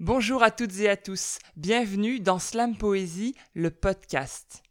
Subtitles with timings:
[0.00, 4.62] Bonjour à toutes et à tous, bienvenue dans Slam Poésie, le podcast.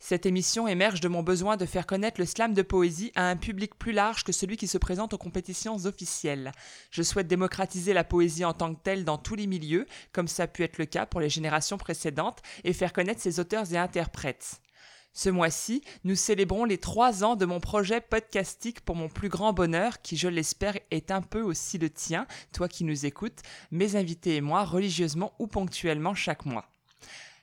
[0.00, 3.36] Cette émission émerge de mon besoin de faire connaître le slam de poésie à un
[3.36, 6.50] public plus large que celui qui se présente aux compétitions officielles.
[6.90, 10.42] Je souhaite démocratiser la poésie en tant que telle dans tous les milieux, comme ça
[10.42, 13.78] a pu être le cas pour les générations précédentes, et faire connaître ses auteurs et
[13.78, 14.60] interprètes.
[15.16, 19.52] Ce mois-ci, nous célébrons les trois ans de mon projet podcastique pour mon plus grand
[19.52, 23.94] bonheur, qui, je l'espère, est un peu aussi le tien, toi qui nous écoutes, mes
[23.94, 26.68] invités et moi, religieusement ou ponctuellement chaque mois.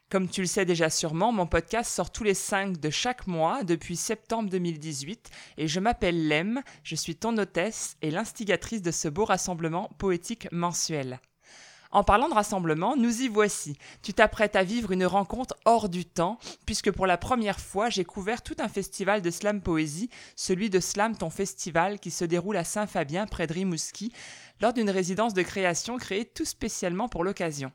[0.09, 3.63] Comme tu le sais déjà sûrement, mon podcast sort tous les 5 de chaque mois
[3.63, 9.07] depuis septembre 2018 et je m'appelle Lem, je suis ton hôtesse et l'instigatrice de ce
[9.07, 11.21] beau rassemblement poétique mensuel.
[11.91, 13.77] En parlant de rassemblement, nous y voici.
[14.01, 18.05] Tu t'apprêtes à vivre une rencontre hors du temps, puisque pour la première fois, j'ai
[18.05, 22.55] couvert tout un festival de slam poésie, celui de Slam Ton Festival, qui se déroule
[22.55, 24.13] à Saint-Fabien, près de Rimouski,
[24.61, 27.73] lors d'une résidence de création créée tout spécialement pour l'occasion.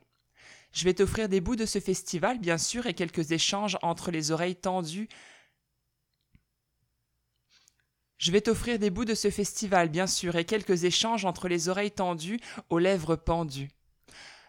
[0.73, 4.31] Je vais t'offrir des bouts de ce festival, bien sûr, et quelques échanges entre les
[4.31, 5.09] oreilles tendues.
[8.17, 11.69] Je vais t'offrir des bouts de ce festival, bien sûr, et quelques échanges entre les
[11.69, 12.41] oreilles tendues,
[12.71, 13.69] aux lèvres pendues.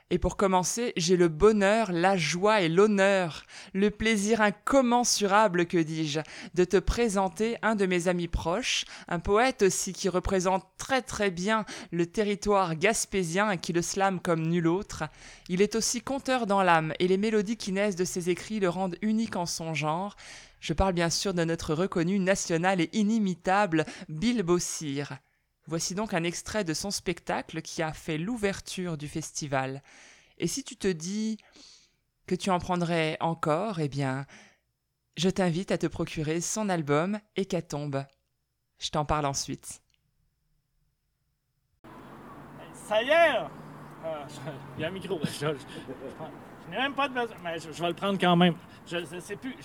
[0.09, 6.22] Et pour commencer, j'ai le bonheur, la joie et l'honneur, le plaisir incommensurable, que dis-je,
[6.53, 11.30] de te présenter un de mes amis proches, un poète aussi qui représente très très
[11.30, 15.03] bien le territoire gaspésien et qui le slame comme nul autre.
[15.50, 18.69] Il est aussi conteur dans l'âme et les mélodies qui naissent de ses écrits le
[18.69, 20.16] rendent unique en son genre.
[20.61, 25.17] Je parle bien sûr de notre reconnu national et inimitable Bill Bossir.
[25.67, 29.83] Voici donc un extrait de son spectacle qui a fait l'ouverture du festival.
[30.37, 31.37] Et si tu te dis
[32.25, 34.25] que tu en prendrais encore, eh bien,
[35.17, 38.05] je t'invite à te procurer son album Hécatombe.
[38.79, 39.81] Je t'en parle ensuite.
[42.71, 43.38] Ça y est!
[44.05, 44.25] Ah,
[44.77, 45.19] il y a un micro.
[45.23, 45.47] Je,
[46.69, 48.55] n'ai même pas de besoin, mais je, vais le prendre quand même.
[48.85, 49.55] Je ne sais plus.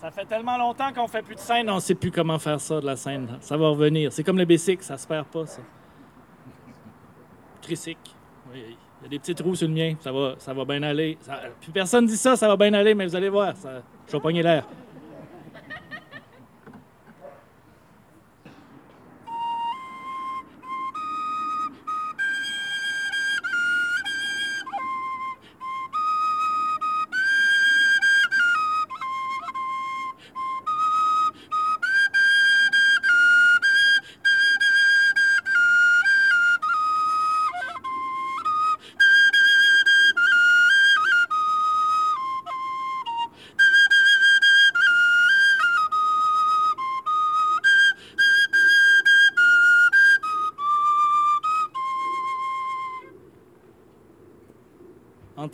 [0.00, 2.58] Ça fait tellement longtemps qu'on fait plus de scène, on ne sait plus comment faire
[2.58, 3.36] ça de la scène.
[3.40, 4.10] Ça va revenir.
[4.10, 5.60] C'est comme le basic, ça se perd pas, ça.
[7.60, 8.10] Tricycle.
[8.50, 9.94] Oui, il y a des petits trous sur le mien.
[10.00, 11.18] Ça va, ça va bien aller.
[11.60, 14.20] Puis personne dit ça, ça va bien aller, mais vous allez voir, ça, je vais
[14.20, 14.64] pogner l'air.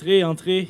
[0.06, 0.68] Entrez,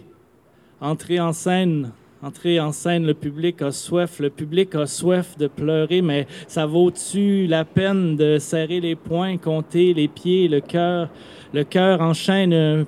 [0.80, 1.92] entrez, en scène.
[2.22, 6.64] Entrez en scène, le public a soif, le public a soif de pleurer, mais ça
[6.64, 11.10] vaut-tu la peine de serrer les poings, compter les pieds, le cœur?
[11.52, 12.86] Le cœur enchaîne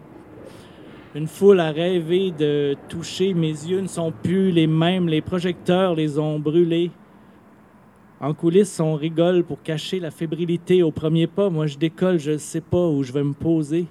[1.15, 3.35] une foule à rêver de toucher.
[3.35, 6.91] Mes yeux ne sont plus les mêmes, les projecteurs les ont brûlés.
[8.21, 11.51] En coulisses, on rigole pour cacher la fébrilité au premier pas.
[11.51, 13.85] Moi, je décolle, je ne sais pas où je vais me poser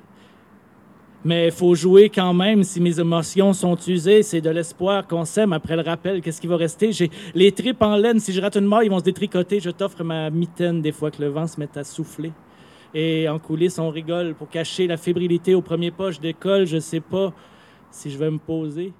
[1.28, 4.24] mais il faut jouer quand même si mes émotions sont usées.
[4.24, 6.22] C'est de l'espoir qu'on sème après le rappel.
[6.22, 6.94] Qu'est-ce qui va rester?
[6.94, 8.22] J'ai les tripes en laine.
[8.22, 9.60] Si je rate une mort, ils vont se détricoter.
[9.60, 12.32] Je t'offre ma mitaine des fois que le vent se met à souffler.
[12.94, 16.12] Et en coulisses, on rigole pour cacher la fébrilité au premier pas.
[16.12, 17.34] Je décolle, je sais pas
[17.92, 18.94] si je vais me poser.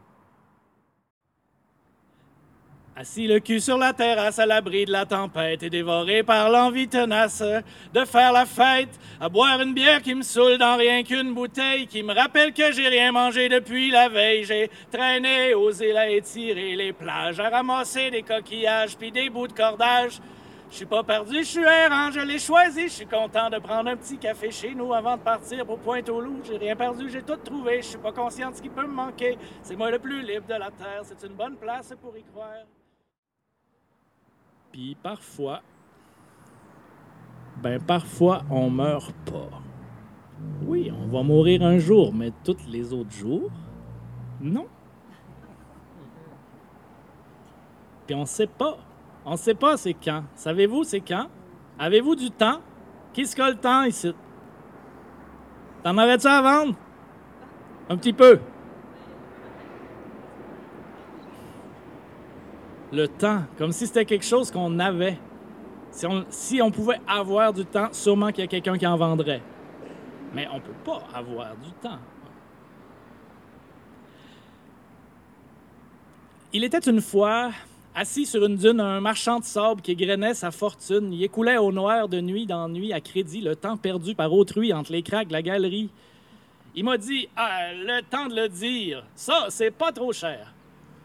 [3.00, 6.88] Assis le cul sur la terrasse à l'abri de la tempête et dévoré par l'envie
[6.88, 7.44] tenace
[7.94, 8.90] de faire la fête,
[9.22, 12.72] à boire une bière qui me saoule dans rien qu'une bouteille qui me rappelle que
[12.72, 14.46] j'ai rien mangé depuis la veille.
[14.46, 19.54] J'ai traîné, osé la étirer les plages, à ramasser des coquillages puis des bouts de
[19.54, 20.20] cordage.
[20.72, 22.88] Je suis pas perdu, je suis errant, je l'ai choisi.
[22.88, 26.42] Je suis content de prendre un petit café chez nous avant de partir pour Pointe-au-Loup.
[26.44, 27.84] J'ai rien perdu, j'ai tout trouvé.
[27.84, 29.38] Je suis pas conscient de ce qui peut me manquer.
[29.62, 31.04] C'est moi le plus libre de la terre.
[31.04, 32.66] C'est une bonne place pour y croire.
[34.78, 35.62] Puis parfois,
[37.64, 39.50] ben parfois on meurt pas.
[40.68, 43.50] Oui, on va mourir un jour, mais tous les autres jours,
[44.40, 44.68] non.
[48.06, 48.78] Puis on sait pas.
[49.26, 50.26] On sait pas c'est quand.
[50.36, 51.26] Savez-vous c'est quand?
[51.80, 52.60] Avez-vous du temps?
[53.16, 54.14] Se colle le temps ici?
[55.82, 56.76] T'en avais-tu à vendre?
[57.90, 58.40] Un petit peu.
[62.92, 65.18] le temps, comme si c'était quelque chose qu'on avait.
[66.30, 69.42] Si on, pouvait avoir du temps, sûrement qu'il y a quelqu'un qui en vendrait.
[70.34, 72.00] Mais on ne peut pas avoir du temps.
[76.54, 77.52] Il était une fois
[77.96, 81.12] assis sur une dune un marchand de sable qui égrenait sa fortune.
[81.12, 84.72] Il écoulait au noir de nuit dans nuit à crédit le temps perdu par autrui
[84.72, 85.90] entre les craques de la galerie.
[86.76, 90.54] Il m'a dit ah, le temps de le dire, ça, c'est pas trop cher.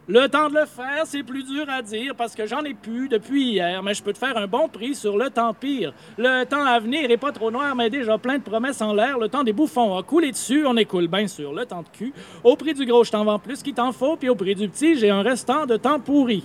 [0.05, 3.07] Le temps de le faire, c'est plus dur à dire parce que j'en ai plus
[3.07, 5.93] depuis hier, mais je peux te faire un bon prix sur le temps pire.
[6.17, 9.17] Le temps à venir est pas trop noir, mais déjà plein de promesses en l'air.
[9.17, 12.13] Le temps des bouffons a coulé dessus, on écoule bien sûr le temps de cul.
[12.43, 14.67] Au prix du gros, je t'en vends plus qu'il t'en faut, puis au prix du
[14.67, 16.43] petit, j'ai un restant de temps pourri.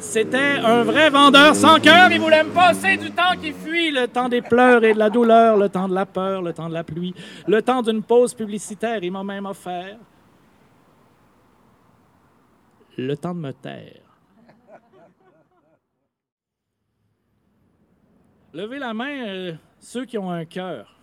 [0.00, 2.10] C'était un vrai vendeur sans cœur.
[2.10, 5.10] Il voulait me passer du temps qui fuit, le temps des pleurs et de la
[5.10, 7.14] douleur, le temps de la peur, le temps de la pluie,
[7.46, 8.98] le temps d'une pause publicitaire.
[9.04, 9.96] Il m'a même offert
[12.96, 14.00] le temps de me taire.
[18.52, 20.98] Levez la main euh, ceux qui ont un cœur.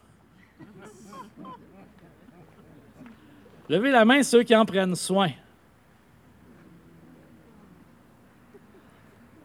[3.69, 5.29] Levez la main ceux qui en prennent soin.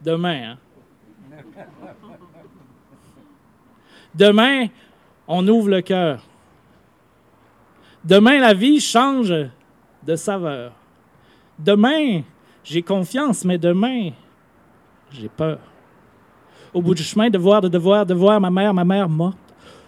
[0.00, 0.58] Demain, hein?
[4.14, 4.68] Demain,
[5.26, 6.24] on ouvre le cœur.
[8.04, 9.34] Demain, la vie change
[10.02, 10.72] de saveur.
[11.58, 12.22] Demain,
[12.68, 14.10] j'ai confiance, mais demain,
[15.10, 15.58] j'ai peur.
[16.74, 19.38] Au bout du chemin, de voir, de devoir, de voir ma mère, ma mère morte.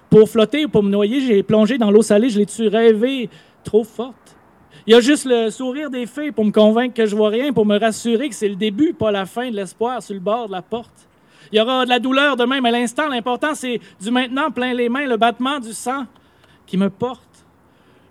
[0.09, 3.29] Pour flotter ou pour me noyer, j'ai plongé dans l'eau salée, je l'ai-tu rêvé
[3.63, 4.37] trop forte?
[4.87, 7.53] Il y a juste le sourire des fées pour me convaincre que je vois rien,
[7.53, 10.47] pour me rassurer que c'est le début, pas la fin de l'espoir sur le bord
[10.47, 11.07] de la porte.
[11.53, 14.89] Il y aura de la douleur demain, mais l'instant, l'important, c'est du maintenant plein les
[14.89, 16.07] mains, le battement du sang
[16.67, 17.30] qui me porte.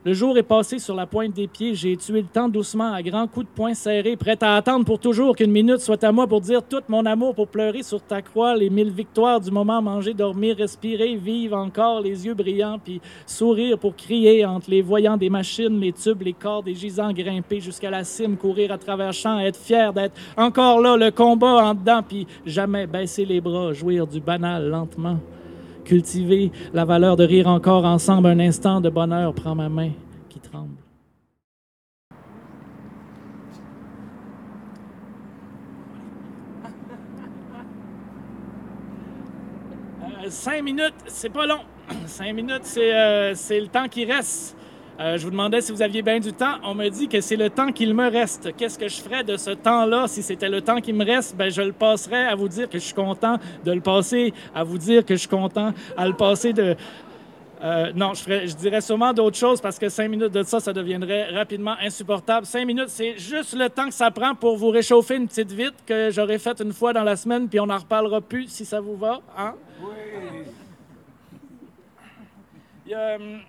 [0.06, 1.76] Le jour est passé sur la pointe des pieds.
[1.76, 4.98] J'ai tué le temps doucement à grands coups de poing serrés, prêt à attendre pour
[4.98, 8.22] toujours qu'une minute soit à moi pour dire tout mon amour, pour pleurer sur ta
[8.22, 13.02] croix les mille victoires du moment, manger, dormir, respirer, vivre encore, les yeux brillants, puis
[13.26, 17.60] sourire pour crier entre les voyants des machines, les tubes, les corps des gisants grimper
[17.60, 21.74] jusqu'à la cime, courir à travers champs, être fier d'être encore là, le combat en
[21.74, 25.20] dedans, puis jamais baisser les bras, jouir du banal lentement
[25.90, 29.34] cultiver la valeur de rire encore ensemble un instant de bonheur.
[29.34, 29.90] Prends ma main
[30.30, 30.76] qui tremble.
[40.04, 41.62] Euh, cinq minutes, c'est pas long.
[42.06, 44.56] Cinq minutes, c'est euh, le temps qui reste.
[45.00, 46.56] Euh, je vous demandais si vous aviez bien du temps.
[46.62, 48.54] On me dit que c'est le temps qu'il me reste.
[48.58, 50.08] Qu'est-ce que je ferais de ce temps-là?
[50.10, 51.38] Si c'était le temps qui me reste?
[51.38, 54.66] Ben, je le passerais à vous dire que je suis content de le passer, à
[54.66, 56.76] vous dire que je suis content à le passer de...
[57.62, 60.60] Euh, non, je, ferais, je dirais sûrement d'autres choses parce que cinq minutes de ça,
[60.60, 62.46] ça deviendrait rapidement insupportable.
[62.46, 65.76] Cinq minutes, c'est juste le temps que ça prend pour vous réchauffer une petite vite
[65.86, 68.82] que j'aurais faite une fois dans la semaine, puis on n'en reparlera plus si ça
[68.82, 69.22] vous va.
[69.38, 69.56] Hein?
[69.82, 69.90] Oui.
[72.94, 73.42] Hum,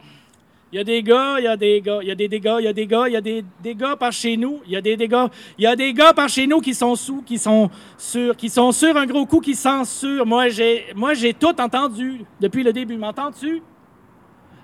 [0.73, 2.57] il y a des gars, il y a des gars, il y a des dégâts,
[2.61, 4.77] il y a des gars, il y a des dégâts par chez nous, il y
[4.77, 5.27] a des dégâts,
[5.59, 8.49] il y a des gars par chez nous qui sont sous, qui sont sur, qui
[8.49, 10.25] sont sur un gros coup, qui censurent.
[10.27, 12.97] Moi, j'ai, moi, j'ai tout entendu depuis le début.
[12.97, 13.63] M'entends-tu?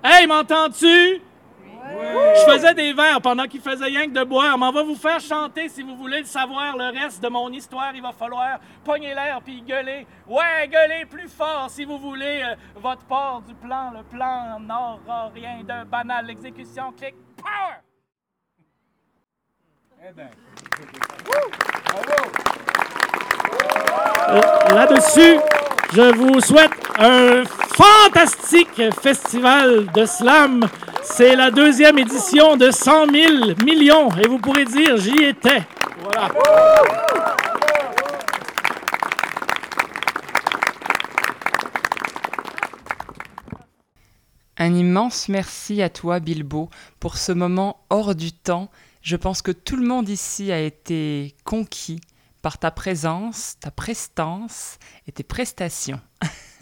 [0.01, 1.21] Hey, m'entends-tu?
[1.89, 4.57] Je faisais des vers pendant qu'il faisait rien que de boire.
[4.57, 6.75] Mais on va vous faire chanter si vous voulez le savoir.
[6.77, 10.05] Le reste de mon histoire, il va falloir pogner l'air puis gueuler.
[10.27, 13.91] Ouais, gueuler plus fort si vous voulez euh, votre part du plan.
[13.91, 16.25] Le plan n'aura rien de banal.
[16.25, 17.81] L'exécution, clic, power!
[20.03, 20.29] Eh ben.
[24.29, 24.41] Euh,
[24.75, 25.39] là-dessus,
[25.93, 30.61] je vous souhaite un fantastique festival de slam
[31.09, 33.33] c'est la deuxième édition de 100 000
[33.63, 35.63] millions et vous pourrez dire j'y étais.
[36.01, 36.29] Voilà.
[44.57, 48.69] Un immense merci à toi, Bilbo, pour ce moment hors du temps.
[49.01, 52.01] Je pense que tout le monde ici a été conquis
[52.41, 56.01] par ta présence, ta prestance et tes prestations.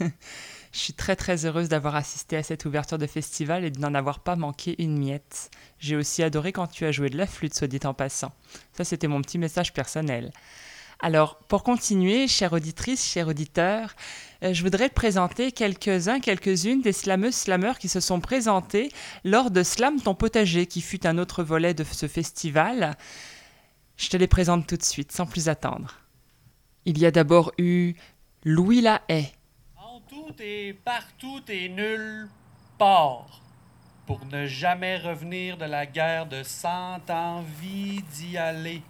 [0.76, 3.94] Je suis très très heureuse d'avoir assisté à cette ouverture de festival et de n'en
[3.94, 5.50] avoir pas manqué une miette.
[5.78, 8.30] J'ai aussi adoré quand tu as joué de la flûte, soit dit en passant.
[8.74, 10.32] Ça, c'était mon petit message personnel.
[11.00, 13.94] Alors, pour continuer, chère auditrice, chers auditeurs,
[14.42, 18.90] euh, je voudrais te présenter quelques-uns, quelques-unes des slameuses slameurs qui se sont présentés
[19.24, 22.98] lors de Slam ton potager, qui fut un autre volet de ce festival.
[23.96, 26.00] Je te les présente tout de suite, sans plus attendre.
[26.84, 27.94] Il y a d'abord eu
[28.44, 29.32] Louis Lahaye,
[30.08, 32.28] tout et partout et nulle
[32.78, 33.40] part,
[34.06, 38.82] pour ne jamais revenir de la guerre de cent envie d'y aller.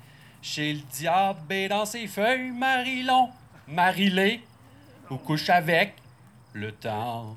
[0.43, 3.31] Chez le diable et dans ses feuilles, Marilon,
[3.67, 4.43] Marilé,
[5.11, 5.95] ou couche avec,
[6.53, 7.37] le temps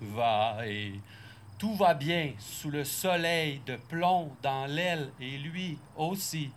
[0.00, 0.92] va et
[1.58, 6.50] tout va bien sous le soleil de plomb dans l'aile et lui aussi.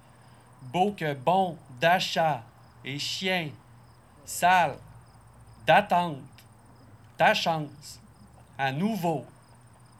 [0.62, 2.44] beau que bon, d'achat
[2.84, 3.50] et chien,
[4.25, 4.75] sale,
[5.66, 6.18] d'attente,
[7.19, 7.99] ta chance,
[8.57, 9.25] à nouveau,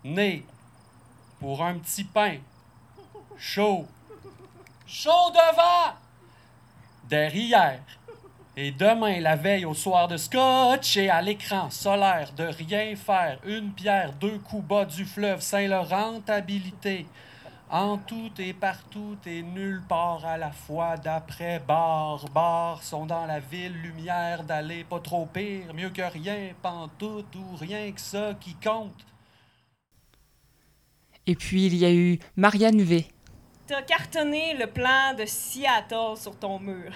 [0.05, 0.45] né,
[1.38, 2.38] pour un petit pain,
[3.38, 3.85] chaud,
[4.88, 5.97] chaud devant,
[7.09, 7.81] derrière,
[8.55, 13.38] et demain, la veille, au soir de scotch et à l'écran solaire, de rien faire,
[13.45, 17.05] une pierre, deux coups bas du fleuve Saint-Laurent, rentabilité.
[17.71, 23.27] En tout et partout et nulle part à la fois, d'après bar, bar sont dans
[23.27, 28.33] la ville, lumière d'aller, pas trop pire, mieux que rien, pantoute ou rien que ça
[28.39, 29.05] qui compte.
[31.27, 33.05] Et puis il y a eu Marianne V.
[33.67, 36.91] T'as cartonné le plan de Seattle sur ton mur.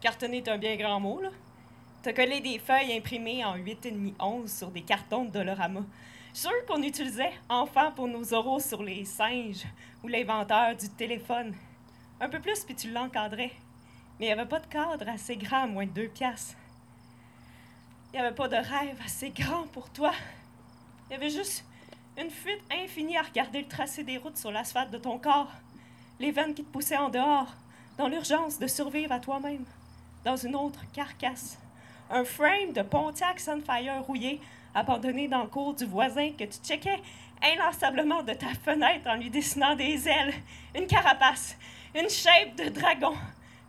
[0.00, 1.30] Cartonner est un bien grand mot, là.
[2.02, 5.82] T'as collé des feuilles imprimées en 8,5 11 sur des cartons de Dolorama.
[6.32, 9.64] Sûr qu'on utilisait enfant pour nos oraux sur les singes
[10.02, 11.54] ou l'inventeur du téléphone.
[12.20, 13.52] Un peu plus, puis tu l'encadrais.
[14.18, 16.56] Mais il n'y avait pas de cadre assez grand, moins de deux piastres.
[18.12, 20.12] Il n'y avait pas de rêve assez grand pour toi.
[21.08, 21.64] Il y avait juste
[22.18, 25.52] une fuite infinie à regarder le tracé des routes sur l'asphalte de ton corps.
[26.20, 27.54] Les veines qui te poussaient en dehors,
[27.98, 29.64] dans l'urgence de survivre à toi-même
[30.24, 31.58] dans une autre carcasse.
[32.10, 34.40] Un frame de Pontiac Sunfire rouillé,
[34.74, 37.00] abandonné dans le cours du voisin que tu checkais
[37.42, 40.34] inlassablement de ta fenêtre en lui dessinant des ailes,
[40.74, 41.56] une carapace,
[41.94, 43.14] une shape de dragon.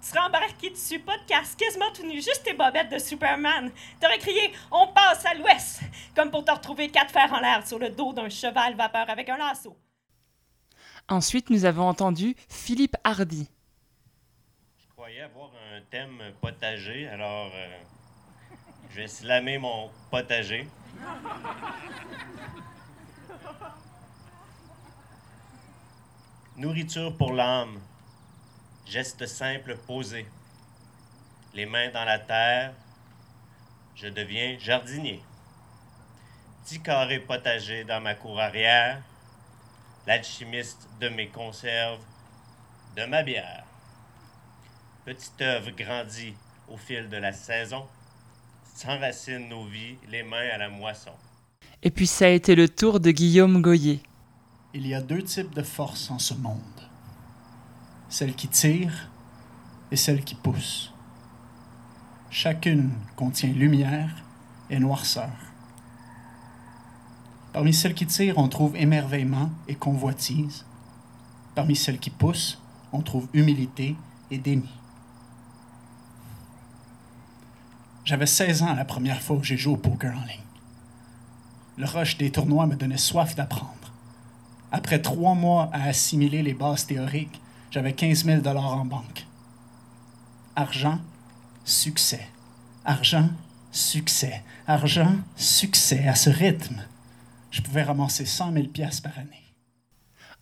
[0.01, 3.71] Tu serais embarqué dessus, pas de casque, quasiment tout nu, juste tes bobettes de Superman.
[4.01, 5.81] T'aurais crié On passe à l'ouest
[6.15, 9.29] comme pour te retrouver quatre fers en l'air sur le dos d'un cheval vapeur avec
[9.29, 9.77] un lasso.
[11.09, 13.49] Ensuite, nous avons entendu Philippe Hardy.
[14.77, 17.77] Je croyais avoir un thème potager, alors euh,
[18.91, 20.67] je vais slammer mon potager.
[26.55, 27.79] Nourriture pour l'âme.
[28.85, 30.25] Geste simple posé.
[31.53, 32.73] Les mains dans la terre.
[33.95, 35.23] Je deviens jardinier.
[36.63, 39.01] Petit carré potager dans ma cour arrière.
[40.05, 42.01] L'alchimiste de mes conserves,
[42.95, 43.63] de ma bière.
[45.05, 46.35] Petite œuvre grandit
[46.69, 47.87] au fil de la saison,
[48.75, 51.13] s'enracine nos vies, les mains à la moisson.
[51.85, 54.01] Et puis ça a été le tour de Guillaume Goyer.
[54.73, 56.61] Il y a deux types de forces en ce monde.
[58.07, 59.09] Celle qui tire
[59.91, 60.93] et celle qui pousse.
[62.29, 64.15] Chacune contient lumière
[64.69, 65.29] et noirceur.
[67.51, 70.65] Parmi celles qui tirent, on trouve émerveillement et convoitise.
[71.53, 72.61] Parmi celles qui poussent,
[72.93, 73.97] on trouve humilité
[74.31, 74.69] et déni.
[78.05, 80.42] J'avais 16 ans la première fois où j'ai joué au poker en ligne.
[81.77, 83.93] Le rush des tournois me donnait soif d'apprendre.
[84.71, 89.25] Après trois mois à assimiler les bases théoriques, j'avais 15 000 en banque.
[90.55, 90.99] Argent,
[91.65, 92.27] succès.
[92.85, 93.29] Argent,
[93.71, 94.43] succès.
[94.67, 96.07] Argent, succès.
[96.07, 96.83] À ce rythme,
[97.49, 98.65] je pouvais ramasser 100 000
[99.01, 99.53] par année.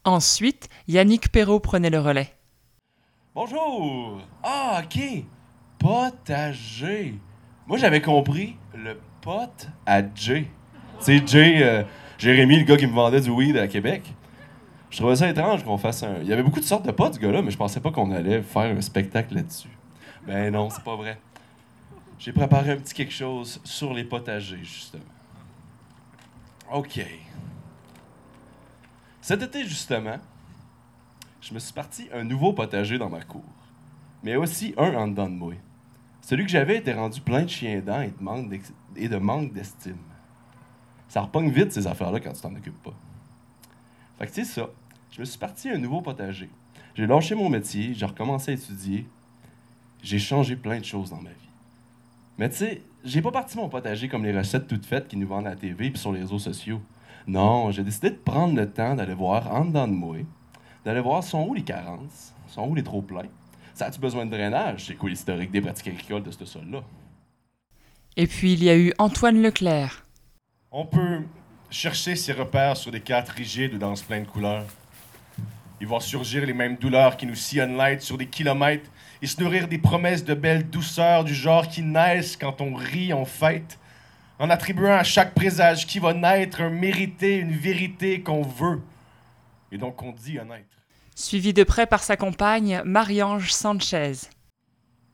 [0.03, 2.35] Ensuite, Yannick Perrault prenait le relais.
[3.33, 4.19] Bonjour!
[4.43, 5.23] Ah, ok!
[5.79, 7.15] Potager!
[7.67, 10.01] Moi, j'avais compris le pot à
[11.05, 11.19] Jay.
[11.19, 11.83] C'est Jay, euh,
[12.17, 14.03] Jérémy, le gars qui me vendait du weed à Québec.
[14.89, 16.17] Je trouvais ça étrange qu'on fasse un.
[16.21, 18.11] Il y avait beaucoup de sortes de potes, ce gars-là, mais je pensais pas qu'on
[18.11, 19.69] allait faire un spectacle là-dessus.
[20.27, 21.17] Ben non, c'est pas vrai.
[22.19, 25.01] J'ai préparé un petit quelque chose sur les potagers, justement.
[26.71, 27.03] OK.
[29.21, 30.17] Cet été, justement,
[31.41, 33.43] je me suis parti un nouveau potager dans ma cour,
[34.23, 35.53] mais aussi un en dedans de moi.
[36.21, 39.97] Celui que j'avais était rendu plein de chiens dents et de manque d'estime.
[41.11, 42.93] Ça repogne vite ces affaires-là quand tu t'en occupes pas.
[44.17, 44.69] Fait que c'est ça.
[45.11, 46.49] Je me suis parti un nouveau potager.
[46.95, 49.05] J'ai lâché mon métier, j'ai recommencé à étudier.
[50.01, 51.49] J'ai changé plein de choses dans ma vie.
[52.37, 55.27] Mais tu sais, j'ai pas parti mon potager comme les recettes toutes faites qui nous
[55.27, 56.79] vendent à la TV et sur les réseaux sociaux.
[57.27, 60.15] Non, j'ai décidé de prendre le temps d'aller voir en dedans de moi,
[60.85, 63.27] d'aller voir sont où les carences, sont où les trop pleins.
[63.73, 64.85] Ça a-tu besoin de drainage?
[64.85, 66.83] C'est quoi l'historique des pratiques agricoles de ce sol-là?
[68.15, 70.05] Et puis il y a eu Antoine Leclerc.
[70.73, 71.23] On peut
[71.69, 74.65] chercher ses repères sur des cartes rigides ou dans ce plein de couleurs.
[75.81, 78.89] Y voir surgir les mêmes douleurs qui nous sillonnent l'être sur des kilomètres
[79.21, 83.13] et se nourrir des promesses de belles douceurs du genre qui naissent quand on rit,
[83.13, 83.77] on fête,
[84.39, 88.81] en attribuant à chaque présage qui va naître un mérité, une vérité qu'on veut
[89.73, 90.69] et donc qu'on dit honnête.
[91.15, 94.13] Suivi de près par sa compagne, Marie-Ange Sanchez.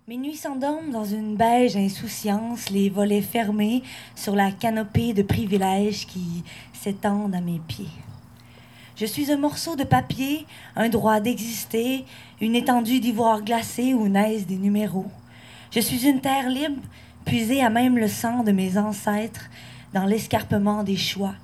[0.10, 3.84] Mes nuits s'endorment dans une beige insouciance, les volets fermés
[4.16, 7.90] sur la canopée de privilèges qui s'étendent à mes pieds.
[8.96, 10.46] Je suis un morceau de papier,
[10.78, 12.06] un droit d'exister,
[12.40, 15.12] une étendue d'ivoire glacé où naissent des numéros.
[15.72, 16.82] Je suis une terre libre,
[17.26, 19.50] puisée à même le sang de mes ancêtres
[19.94, 21.36] dans l'escarpement des choix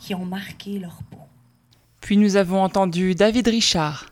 [0.00, 1.18] qui ont marqué leur peau.
[2.00, 4.06] Puis nous avons entendu David Richard.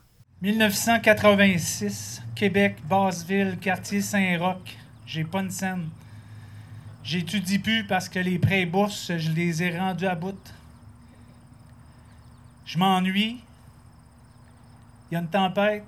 [0.46, 4.76] 1986, Québec, Basseville, quartier Saint-Roch.
[5.04, 5.88] J'ai pas une scène.
[7.02, 10.38] J'étudie plus parce que les prêts bourses, je les ai rendus à bout.
[12.64, 13.40] Je m'ennuie.
[15.10, 15.82] Il y a une tempête.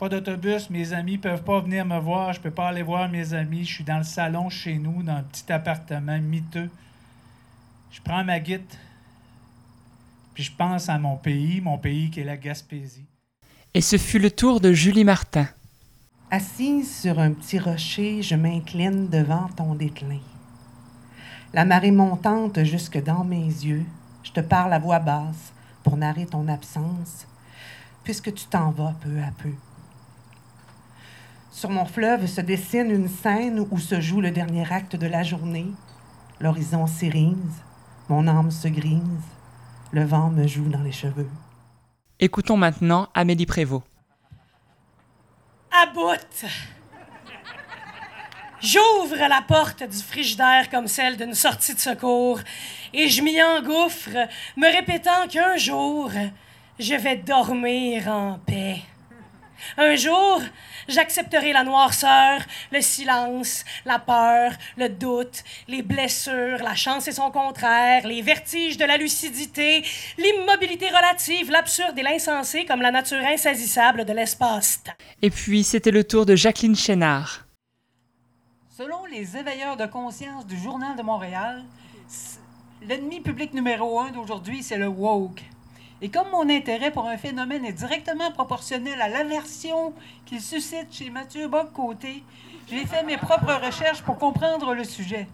[0.00, 0.68] Pas d'autobus.
[0.68, 2.32] Mes amis peuvent pas venir me voir.
[2.32, 3.64] Je peux pas aller voir mes amis.
[3.64, 6.70] Je suis dans le salon chez nous, dans un petit appartement miteux.
[7.92, 8.76] Je prends ma guite.
[10.34, 13.07] Puis je pense à mon pays, mon pays qui est la Gaspésie.
[13.78, 15.46] Et ce fut le tour de Julie Martin.
[16.32, 20.18] Assise sur un petit rocher, je m'incline devant ton déclin.
[21.54, 23.84] La marée montante jusque dans mes yeux,
[24.24, 25.52] je te parle à voix basse
[25.84, 27.28] pour narrer ton absence,
[28.02, 29.52] puisque tu t'en vas peu à peu.
[31.52, 35.22] Sur mon fleuve se dessine une scène où se joue le dernier acte de la
[35.22, 35.70] journée.
[36.40, 37.62] L'horizon s'irise,
[38.08, 39.28] mon âme se grise,
[39.92, 41.30] le vent me joue dans les cheveux.
[42.20, 43.84] Écoutons maintenant Amélie Prévost.
[45.70, 46.46] À bout!
[48.60, 52.40] J'ouvre la porte du frigidaire comme celle d'une sortie de secours
[52.92, 54.10] et je m'y engouffre,
[54.56, 56.10] me répétant qu'un jour,
[56.80, 58.78] je vais dormir en paix.
[59.76, 60.42] Un jour,
[60.88, 62.40] j'accepterai la noirceur,
[62.72, 68.76] le silence, la peur, le doute, les blessures, la chance et son contraire, les vertiges
[68.76, 69.84] de la lucidité,
[70.16, 74.92] l'immobilité relative, l'absurde et l'insensé comme la nature insaisissable de l'espace-temps.
[75.22, 77.46] Et puis, c'était le tour de Jacqueline Chénard.
[78.76, 81.64] Selon les éveilleurs de conscience du Journal de Montréal,
[82.82, 85.42] l'ennemi public numéro un d'aujourd'hui, c'est le woke.
[86.00, 89.92] Et comme mon intérêt pour un phénomène est directement proportionnel à l'aversion
[90.26, 92.22] qu'il suscite chez Mathieu Bock-Côté,
[92.70, 95.26] j'ai fait mes propres recherches pour comprendre le sujet.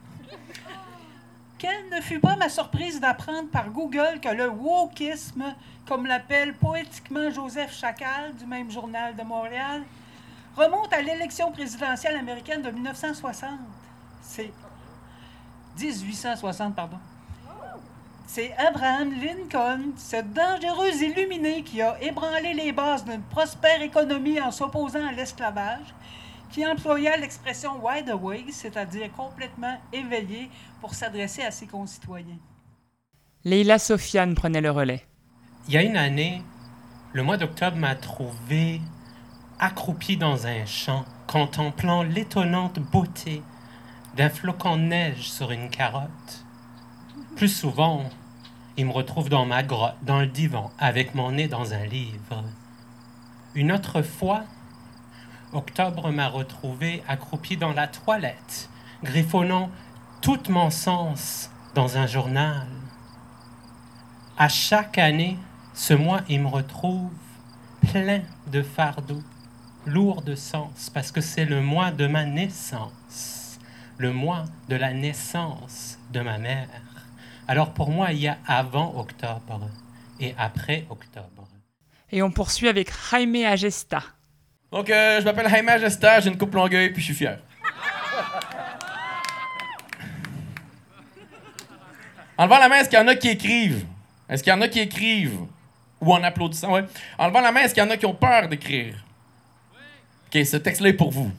[1.59, 5.55] Quelle ne fut pas ma surprise d'apprendre par Google que le wokisme,
[5.87, 9.83] comme l'appelle poétiquement Joseph Chacal du même journal de Montréal,
[10.57, 13.51] remonte à l'élection présidentielle américaine de 1960.
[14.23, 14.53] C'est
[15.79, 16.99] 1860, pardon.
[18.27, 24.51] C'est Abraham Lincoln, ce dangereux illuminé qui a ébranlé les bases d'une prospère économie en
[24.51, 25.95] s'opposant à l'esclavage,
[26.51, 30.49] qui employa l'expression wide awake, c'est-à-dire complètement éveillé,
[30.81, 32.39] pour s'adresser à ses concitoyens.
[33.45, 35.05] Leila Sofiane prenait le relais.
[35.69, 36.43] Il y a une année,
[37.13, 38.81] le mois d'octobre m'a trouvé
[39.59, 43.43] accroupi dans un champ, contemplant l'étonnante beauté
[44.17, 46.44] d'un flocon de neige sur une carotte.
[47.37, 48.05] Plus souvent,
[48.77, 52.45] il me retrouve dans ma grotte, dans le divan, avec mon nez dans un livre.
[53.57, 54.45] Une autre fois,
[55.53, 58.71] Octobre m'a retrouvé accroupi dans la toilette,
[59.03, 59.71] griffonnant
[60.21, 62.69] tout mon sens dans un journal.
[64.39, 65.37] À chaque année,
[65.75, 67.11] ce mois, il me retrouve
[67.91, 69.23] plein de fardeaux,
[69.87, 73.59] lourd de sens, parce que c'est le mois de ma naissance,
[73.99, 76.94] le mois de la naissance de ma mère.
[77.47, 79.69] Alors pour moi, il y a avant octobre
[80.21, 81.49] et après octobre.
[82.11, 84.03] Et on poursuit avec Jaime Agesta.
[84.71, 87.39] Donc, euh, je m'appelle Jaime Agesta, j'ai une coupe longueuil, puis je suis fier.
[92.37, 93.87] En levant la main, est-ce qu'il y en a qui écrivent?
[94.29, 95.41] Est-ce qu'il y en a qui écrivent?
[96.01, 96.85] Ou en applaudissant, ouais.
[97.19, 98.97] En levant la main, est-ce qu'il y en a qui ont peur d'écrire?
[100.27, 101.31] OK, ce texte-là est pour vous.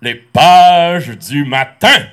[0.00, 2.06] Les pages du matin.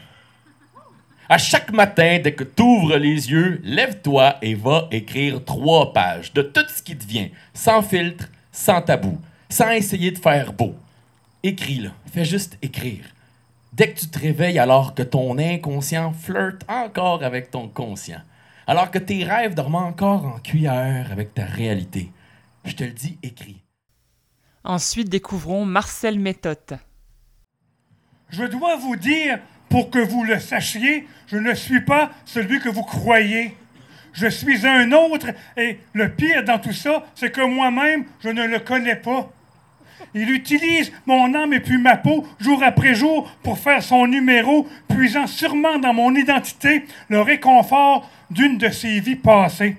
[1.31, 6.33] À chaque matin, dès que tu ouvres les yeux, lève-toi et va écrire trois pages
[6.33, 9.17] de tout ce qui te vient, sans filtre, sans tabou,
[9.47, 10.75] sans essayer de faire beau.
[11.41, 13.05] Écris-le, fais juste écrire.
[13.71, 18.19] Dès que tu te réveilles alors que ton inconscient flirte encore avec ton conscient,
[18.67, 22.11] alors que tes rêves dorment encore en cuillère avec ta réalité,
[22.65, 23.63] je te le dis, écris.
[24.65, 26.77] Ensuite, découvrons Marcel Méthode.
[28.27, 29.39] Je dois vous dire,
[29.71, 33.55] pour que vous le sachiez, je ne suis pas celui que vous croyez.
[34.13, 38.45] Je suis un autre et le pire dans tout ça, c'est que moi-même, je ne
[38.45, 39.31] le connais pas.
[40.13, 44.67] Il utilise mon âme et puis ma peau jour après jour pour faire son numéro,
[44.89, 49.77] puisant sûrement dans mon identité le réconfort d'une de ses vies passées.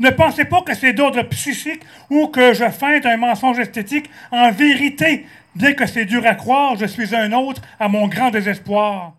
[0.00, 4.10] Ne pensez pas que c'est d'ordre psychique ou que je feinte un mensonge esthétique.
[4.32, 8.30] En vérité, bien que c'est dur à croire, je suis un autre à mon grand
[8.30, 9.14] désespoir.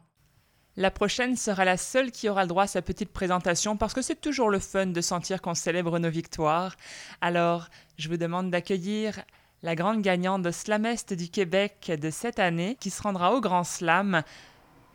[0.75, 4.03] La prochaine sera la seule qui aura le droit à sa petite présentation parce que
[4.03, 6.75] c'est toujours le fun de sentir qu'on célèbre nos victoires.
[7.19, 9.19] Alors, je vous demande d'accueillir
[9.63, 13.63] la grande gagnante de Slamest du Québec de cette année qui se rendra au Grand
[13.63, 14.21] Slam.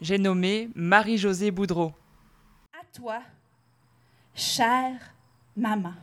[0.00, 1.92] J'ai nommé Marie-Josée Boudreau.
[2.72, 3.18] À toi,
[4.37, 5.14] chère
[5.57, 5.94] maman.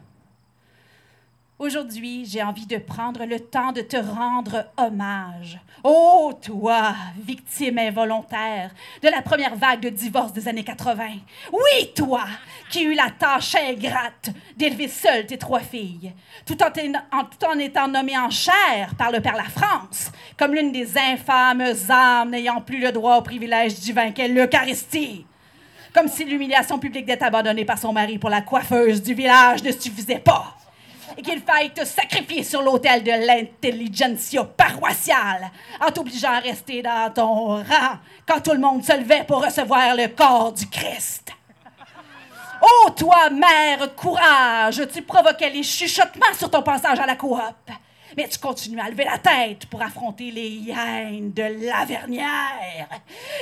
[1.62, 5.60] Aujourd'hui, j'ai envie de prendre le temps de te rendre hommage.
[5.84, 8.72] Oh, toi, victime involontaire
[9.04, 11.18] de la première vague de divorce des années 80.
[11.52, 12.24] Oui, toi,
[12.70, 16.14] qui eus la tâche ingrate d'élever seule tes trois filles,
[16.46, 20.72] tout en, tout en étant nommée en chair par le Père la France, comme l'une
[20.72, 25.26] des infâmes âmes n'ayant plus le droit au privilège divin qu'est l'Eucharistie.
[25.94, 29.74] Comme si l'humiliation publique d'être abandonnée par son mari pour la coiffeuse du village ne
[29.74, 30.56] suffisait pas
[31.18, 35.50] et qu'il faille te sacrifier sur l'autel de l'intelligentsia paroissiale
[35.82, 39.96] en t'obligeant à rester dans ton rang quand tout le monde se levait pour recevoir
[39.96, 41.32] le corps du Christ.
[42.62, 44.82] Oh, toi, mère, courage!
[44.94, 47.40] Tu provoquais les chuchotements sur ton passage à la coop.
[48.18, 52.90] Mais tu continues à lever la tête pour affronter les hyènes de Lavernière,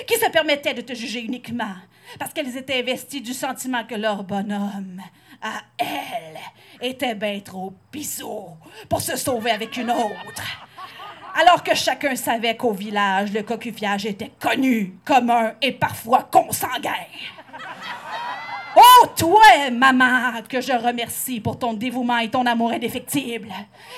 [0.06, 1.76] qui se permettaient de te juger uniquement
[2.20, 5.02] parce qu'elles étaient investies du sentiment que leur bonhomme,
[5.42, 6.38] à elle,
[6.82, 8.50] était bien trop pissou
[8.90, 10.44] pour se sauver avec une autre.
[11.40, 17.06] Alors que chacun savait qu'au village, le cocufiage était connu, commun et parfois consanguin.
[18.80, 23.52] Oh, toi, maman, que je remercie pour ton dévouement et ton amour indéfectible.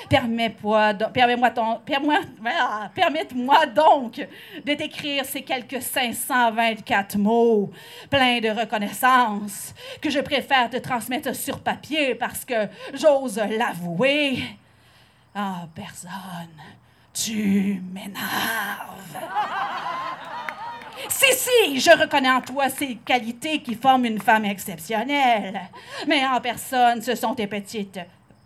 [0.08, 4.26] Permets-moi permets ton, permets, ah, donc
[4.64, 7.70] de t'écrire ces quelques 524 mots
[8.08, 14.42] pleins de reconnaissance que je préfère te transmettre sur papier parce que j'ose l'avouer.
[15.34, 16.56] Ah, personne,
[17.12, 19.18] tu m'énerves.
[21.08, 25.60] Si, si, je reconnais en toi ces qualités qui forment une femme exceptionnelle.
[26.06, 28.00] Mais en personne, ce sont tes petites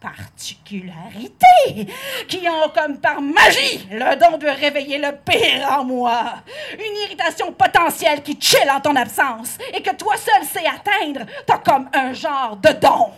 [0.05, 1.89] particularités
[2.29, 6.35] qui ont comme par magie le don de réveiller le pire en moi.
[6.75, 11.25] Une irritation potentielle qui chill en ton absence et que toi seul sais atteindre.
[11.47, 13.13] T'as comme un genre de don.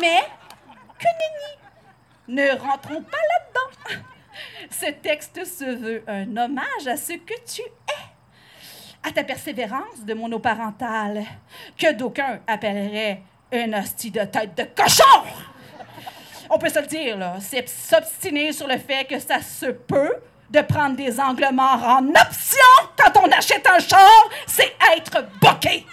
[0.00, 0.22] Mais
[0.98, 1.58] que nenni,
[2.28, 4.04] ne rentrons pas là-dedans.
[4.70, 10.14] Ce texte se veut un hommage à ce que tu es, à ta persévérance de
[10.14, 11.24] monoparentale,
[11.76, 15.28] que d'aucuns appelleraient une hostie de tête de cochon.
[16.50, 20.14] On peut se le dire, c'est s'obstiner sur le fait que ça se peut
[20.50, 22.60] de prendre des angles morts en option
[22.96, 25.84] quand on achète un char, c'est être boqué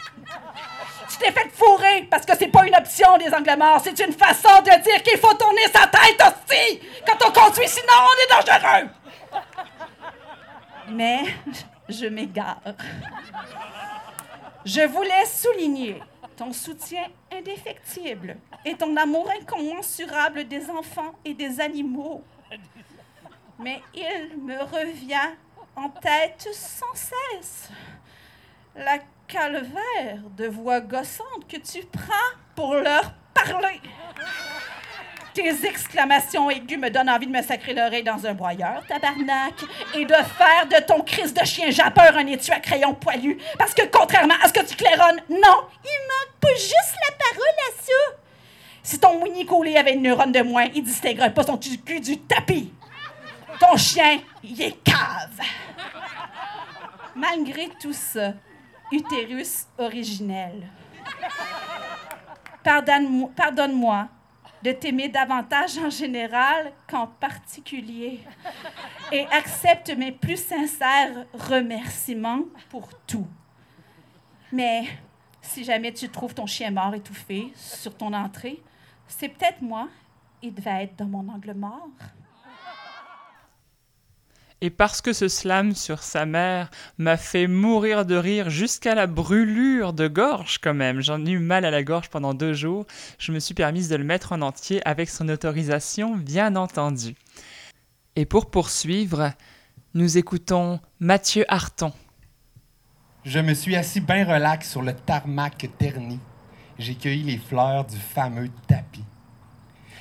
[1.21, 4.61] t'es fait fourrer parce que c'est pas une option des angles morts, c'est une façon
[4.61, 8.89] de dire qu'il faut tourner sa tête aussi quand on conduit, sinon on est dangereux.
[10.89, 11.23] Mais
[11.87, 12.61] je m'égare.
[14.65, 16.01] Je voulais souligner
[16.35, 22.23] ton soutien indéfectible et ton amour incommensurable des enfants et des animaux.
[23.59, 25.35] Mais il me revient
[25.75, 27.69] en tête sans cesse
[28.75, 28.99] la
[29.31, 33.79] calvaire de voix gossante que tu prends pour leur parler.
[35.33, 39.53] Tes exclamations aiguës me donnent envie de me sacrer l'oreille dans un broyeur, tabarnak,
[39.95, 43.37] et de faire de ton crise de chien japeur un étui à crayon poilu.
[43.57, 45.39] Parce que contrairement à ce que tu claironnes, non,
[45.85, 48.17] il manque pas juste la parole à ça.
[48.83, 52.19] Si ton mouni collé avait une neurone de moins, il distinguerait pas son cul du
[52.19, 52.73] tapis.
[53.61, 55.39] Ton chien, il est cave.
[57.15, 58.33] Malgré tout ça,
[58.91, 60.69] utérus originel.
[62.63, 64.07] Pardonne-moi
[64.63, 68.19] de t'aimer davantage en général qu'en particulier
[69.11, 73.27] et accepte mes plus sincères remerciements pour tout.
[74.51, 74.83] Mais
[75.41, 78.61] si jamais tu trouves ton chien mort étouffé sur ton entrée,
[79.07, 79.87] c'est peut-être moi.
[80.43, 81.89] Il devait être dans mon angle mort.
[84.63, 86.69] Et parce que ce slam sur sa mère
[86.99, 91.39] m'a fait mourir de rire jusqu'à la brûlure de gorge quand même, j'en ai eu
[91.39, 92.85] mal à la gorge pendant deux jours,
[93.17, 97.15] je me suis permise de le mettre en entier avec son autorisation, bien entendu.
[98.15, 99.31] Et pour poursuivre,
[99.95, 101.91] nous écoutons Mathieu Harton.
[103.25, 106.19] Je me suis assis bien relax sur le tarmac terni.
[106.77, 109.05] J'ai cueilli les fleurs du fameux tapis.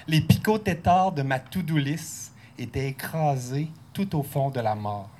[0.07, 3.69] Les picots tétards de ma to-do list étaient écrasés
[4.01, 5.11] tout au fond de la mort.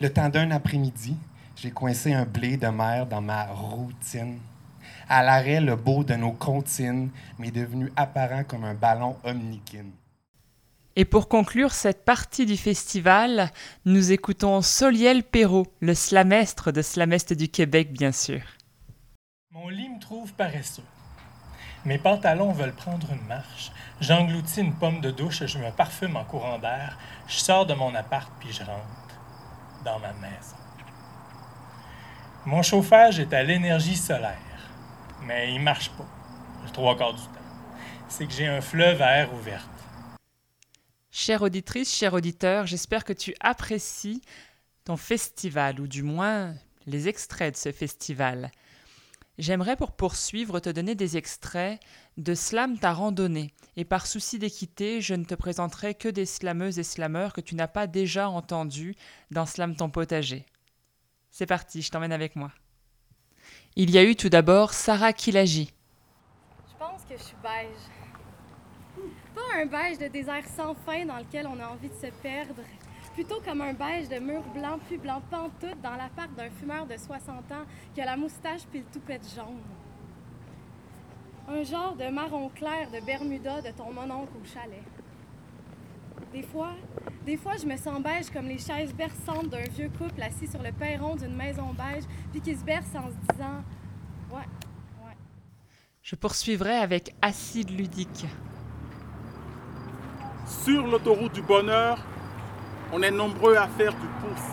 [0.00, 1.16] Le temps d'un après-midi,
[1.56, 4.38] j'ai coincé un blé de mer dans ma routine.
[5.06, 9.84] À l'arrêt, le beau de nos comptines m'est devenu apparent comme un ballon omnikin.
[10.96, 13.50] Et pour conclure cette partie du festival,
[13.84, 18.40] nous écoutons Soliel Perrault, le slamestre de Slamest du Québec, bien sûr.
[19.50, 20.82] Mon lit me trouve paresseux.
[21.84, 23.70] Mes pantalons veulent prendre une marche.
[24.00, 26.96] J'engloutis une pomme de douche, je me parfume en courant d'air.
[27.26, 28.84] Je sors de mon appart puis je rentre
[29.84, 30.56] dans ma maison.
[32.46, 34.38] Mon chauffage est à l'énergie solaire,
[35.22, 36.06] mais il marche pas,
[36.64, 37.32] le trois quarts du temps.
[38.08, 39.68] C'est que j'ai un fleuve à air ouverte.
[41.10, 44.22] Chère auditrice, cher auditeur, j'espère que tu apprécies
[44.84, 46.54] ton festival, ou du moins
[46.86, 48.50] les extraits de ce festival.
[49.38, 51.80] J'aimerais pour poursuivre te donner des extraits
[52.16, 56.80] de Slam ta randonnée, et par souci d'équité, je ne te présenterai que des slameuses
[56.80, 58.96] et slameurs que tu n'as pas déjà entendus
[59.30, 60.44] dans Slam ton potager.
[61.30, 62.50] C'est parti, je t'emmène avec moi.
[63.76, 65.72] Il y a eu tout d'abord Sarah Kilagi.
[66.68, 69.04] Je pense que je suis beige.
[69.36, 72.62] Pas un beige de désert sans fin dans lequel on a envie de se perdre,
[73.18, 76.96] plutôt comme un beige de mur blanc puis blanc pantoute dans l'appart d'un fumeur de
[76.96, 79.58] 60 ans qui a la moustache puis le toupette jaune.
[81.48, 84.84] Un genre de marron clair de Bermuda de ton mononcle au chalet.
[86.32, 86.74] Des fois,
[87.26, 90.62] des fois, je me sens beige comme les chaises berçantes d'un vieux couple assis sur
[90.62, 93.64] le perron d'une maison beige, puis qui se berce en se disant
[94.30, 94.46] Ouais,
[95.04, 95.16] ouais.
[96.04, 98.26] Je poursuivrai avec Acide Ludique.
[100.46, 101.98] Sur l'autoroute du bonheur,
[102.92, 104.48] on est nombreux à faire du pouce.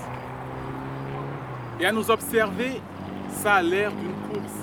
[1.80, 2.82] Et à nous observer,
[3.30, 4.54] ça a l'air d'une course.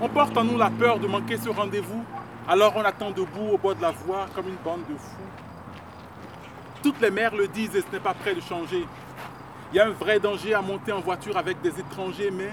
[0.00, 2.04] On porte en nous la peur de manquer ce rendez-vous,
[2.48, 5.16] alors on attend debout au bord de la voie comme une bande de fous.
[6.82, 8.86] Toutes les mères le disent et ce n'est pas prêt de changer.
[9.72, 12.50] Il y a un vrai danger à monter en voiture avec des étrangers, mais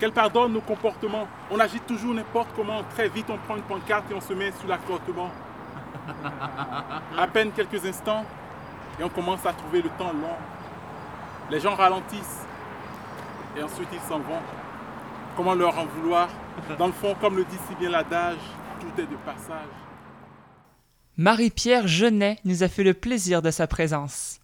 [0.00, 1.28] qu'elle pardonne nos comportements.
[1.50, 2.82] On agit toujours n'importe comment.
[2.94, 5.30] Très vite, on prend une pancarte et on se met sous l'accordement.
[7.16, 8.24] À peine quelques instants
[8.98, 10.36] et on commence à trouver le temps long.
[11.50, 12.46] Les gens ralentissent
[13.56, 14.40] et ensuite ils s'en vont.
[15.36, 16.28] Comment leur en vouloir?
[16.78, 18.38] Dans le fond, comme le dit si bien l'adage,
[18.80, 19.68] tout est de passage.
[21.16, 24.40] Marie-Pierre Genet nous a fait le plaisir de sa présence.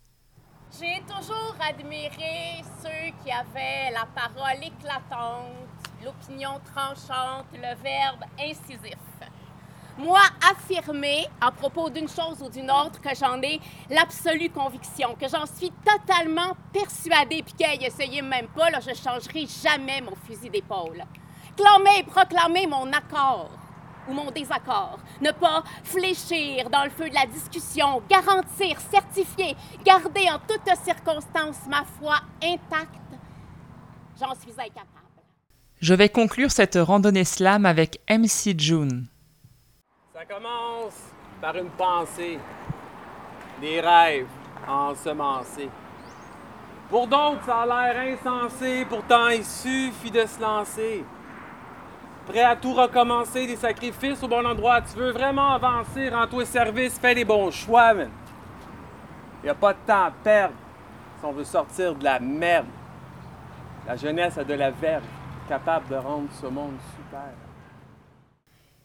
[0.78, 5.66] J'ai toujours admiré ceux qui avaient la parole éclatante,
[6.04, 8.98] l'opinion tranchante, le verbe incisif.
[9.98, 15.28] Moi, affirmer à propos d'une chose ou d'une autre que j'en ai l'absolue conviction, que
[15.28, 20.50] j'en suis totalement persuadée, puis qu'elle essayez même pas, là, je changerai jamais mon fusil
[20.50, 21.02] d'épaule.
[21.56, 23.50] Clamer et proclamer mon accord
[24.08, 30.28] ou mon désaccord, ne pas fléchir dans le feu de la discussion, garantir, certifier, garder
[30.30, 33.18] en toutes circonstances ma foi intacte,
[34.18, 34.86] j'en suis incapable.
[35.80, 39.08] Je vais conclure cette randonnée slam avec MC June.
[40.18, 42.40] Ça commence par une pensée,
[43.60, 44.26] des rêves
[44.66, 45.70] ensemencés.
[46.90, 51.04] Pour d'autres, ça a l'air insensé, pourtant il suffit de se lancer
[52.26, 54.80] prêt à tout recommencer, des sacrifices au bon endroit.
[54.82, 58.10] Tu veux vraiment avancer, rends-toi service, fais les bons choix, man.
[59.42, 60.54] Il n'y a pas de temps à perdre
[61.20, 62.66] si on veut sortir de la merde.
[63.86, 65.04] La jeunesse a de la verve,
[65.48, 67.47] capable de rendre ce monde super.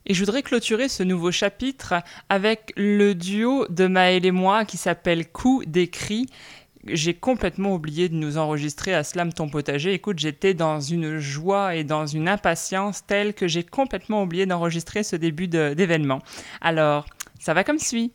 [0.06, 1.96] Et je voudrais clôturer ce nouveau chapitre
[2.30, 6.28] avec le duo de Maël et moi qui s'appelle Coup d'écrit
[6.86, 9.94] j'ai complètement oublié de nous enregistrer à Slam ton potager.
[9.94, 15.04] Écoute, j'étais dans une joie et dans une impatience telle que j'ai complètement oublié d'enregistrer
[15.04, 16.20] ce début d'événement.
[16.62, 17.06] Alors,
[17.40, 18.12] ça va comme suit.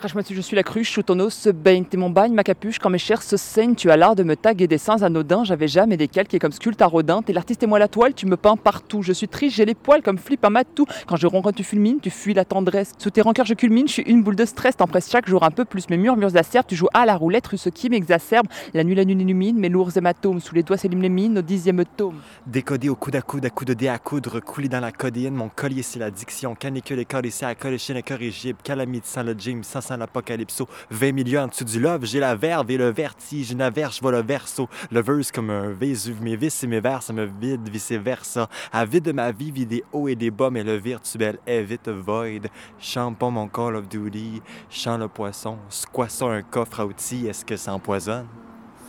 [0.00, 2.78] Crache-moi je suis la cruche, sous ton os se baigne, t'es mon bagne, ma capuche,
[2.78, 5.68] quand mes chairs se saignent, tu as l'art de me taguer des sens anodins, j'avais
[5.68, 8.38] jamais des calques comme sculpte à Rodin, t'es l'artiste et moi la toile, tu me
[8.38, 11.52] peins partout, je suis triste, j'ai les poils comme flip un matou, quand je ronronne
[11.52, 14.36] tu fulmines, tu fuis la tendresse, sous tes rancœurs je culmine, je suis une boule
[14.36, 17.14] de stress, t'empresses chaque jour un peu plus, mes murmures acerbes, tu joues à la
[17.14, 20.78] roulette, russe qui m'exacerbe, la nuit la nuit illumine, mes lourds hématomes, sous les doigts
[20.78, 22.22] s'élument les mines, au dixième tome.
[22.46, 25.34] Décodé au coude à coude, à coups de dé à coudre, coulé dans la codéine,
[25.34, 29.89] mon collier c'est la diction, canicule et ici à corrigible, calamite sans le gym, sans
[29.90, 33.60] sans l'apocalypse 20 millions en dessous du love, j'ai la verve et le vertige, une
[33.60, 34.68] averse, va le verso.
[34.92, 38.48] Le verse comme un Vésuve, mes vis et mes vers, ça me vide, vice-versa.
[38.72, 41.62] À vide de ma vie, vide des hauts et des bas, mais le virtuel est
[41.62, 42.46] vite void.
[42.78, 47.44] Chante pas mon Call of Duty, chante le poisson, ça un coffre à outils, est-ce
[47.44, 48.26] que ça empoisonne?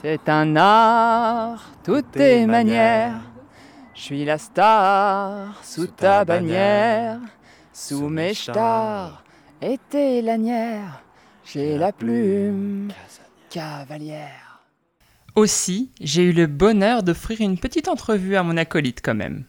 [0.03, 3.21] C'est un art, toutes tes manières.
[3.95, 7.19] Je suis la star sous ta bannière,
[7.73, 9.23] sous mes stars
[9.61, 11.01] et tes lanières.
[11.45, 12.91] J'ai la plume
[13.49, 14.59] cavalière.
[15.35, 19.45] Aussi, j'ai eu le bonheur d'offrir une petite entrevue à mon acolyte quand même.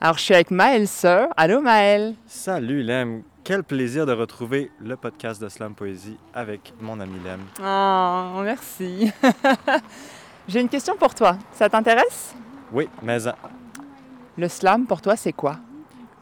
[0.00, 1.28] Alors, je suis avec Maël Sir.
[1.36, 2.14] Allô, Maël?
[2.26, 3.22] Salut, Lem.
[3.44, 7.40] quel plaisir de retrouver le podcast de Slam Poésie avec mon ami Lem.
[7.62, 9.12] Oh, merci.
[10.48, 11.36] J'ai une question pour toi.
[11.52, 12.34] Ça t'intéresse?
[12.72, 13.26] Oui, mais...
[13.28, 13.34] en-
[14.36, 15.56] Le slam, pour toi, c'est quoi?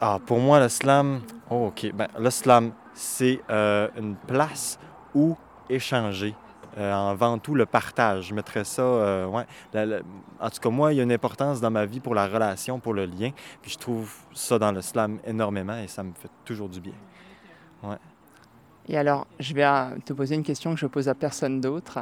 [0.01, 1.21] Ah, pour moi, le slam...
[1.49, 1.91] Oh, OK.
[1.93, 4.77] Ben, le slam, c'est euh, une place
[5.15, 5.37] où
[5.69, 6.35] échanger.
[6.77, 8.27] euh, en avant tout, le partage.
[8.27, 8.81] Je mettrais ça...
[8.81, 9.99] euh, ouais, la- la-
[10.39, 12.79] En tout cas, moi, il y a une importance dans ma vie pour la relation,
[12.79, 13.31] pour le lien.
[13.61, 16.93] Puis je trouve ça dans le slam énormément et ça me fait toujours du bien.
[17.83, 17.97] Ouais.
[18.87, 21.99] Et alors, je vais euh, te poser une question que je pose à personne d'autre.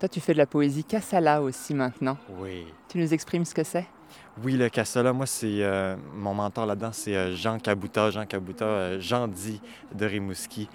[0.00, 2.16] Toi, tu fais de la poésie Kassala aussi maintenant.
[2.38, 2.66] Oui.
[2.88, 3.86] Tu nous exprimes ce que c'est?
[4.40, 8.64] Oui, le Cassola, moi, c'est euh, mon mentor là-dedans, c'est euh, Jean Cabouta, Jean Cabouta,
[8.64, 9.60] euh, Jean dit
[9.94, 10.70] de Rimouski,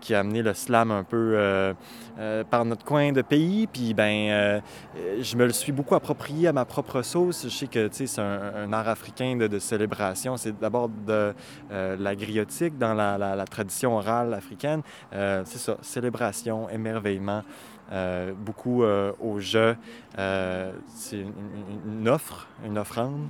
[0.00, 1.74] qui a amené le slam un peu
[2.50, 3.66] par notre coin de pays.
[3.66, 4.62] Puis, ben,
[5.20, 7.44] je me le suis beaucoup approprié à ma propre sauce.
[7.44, 10.38] Je sais que, tu sais, c'est un, art africain de, célébration.
[10.38, 11.34] C'est d'abord de
[11.70, 14.80] la griotique dans la, la- tradition orale africaine.
[15.10, 17.42] C'est ça, célébration, émerveillement.
[17.92, 19.76] Euh, beaucoup euh, au jeu.
[20.18, 21.24] Euh, c'est
[21.86, 23.28] une, offre, une offrande.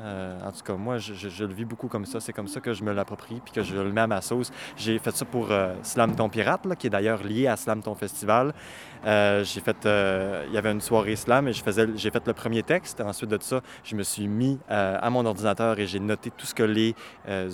[0.00, 2.18] Euh, en tout cas, moi, je, je- le vis beaucoup comme ça.
[2.20, 4.50] C'est comme ça que je me l'approprie puis que je le mets à ma sauce.
[4.76, 5.48] J'ai fait ça pour
[5.82, 8.52] Slam Ton Pirate, là, qui est d'ailleurs lié à Slam Ton Festival.
[9.06, 12.26] Euh, j'ai fait, euh, il y avait une soirée slam et je faisais, j'ai fait
[12.26, 13.00] le premier texte.
[13.00, 16.46] Ensuite de ça, je me suis mis euh, à mon ordinateur et j'ai noté tout
[16.46, 16.94] ce que les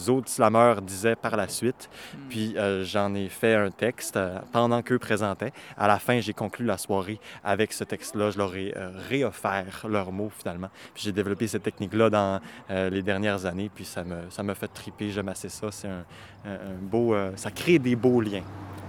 [0.08, 1.90] autres slammeurs disaient par la suite.
[2.28, 4.18] Puis euh, j'en ai fait un texte
[4.52, 5.52] pendant qu'eux présentaient.
[5.76, 8.30] À la fin, j'ai conclu la soirée avec ce texte-là.
[8.30, 8.72] Je leur ai
[9.08, 10.68] réoffert leurs mots finalement.
[10.94, 13.70] Puis j'ai développé cette technique-là dans les dernières années.
[13.74, 15.10] Puis ça me, ça me fait triper.
[15.10, 15.68] J'aime assez ça.
[15.70, 16.04] C'est un,
[16.46, 18.42] un- beau, ça crée des beaux liens.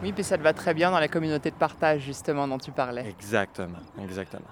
[0.04, 2.72] Oui, puis ça te va très bien dans la communauté de partage, justement, dont tu
[2.72, 3.06] parlais.
[3.10, 4.46] Exactement, exactement.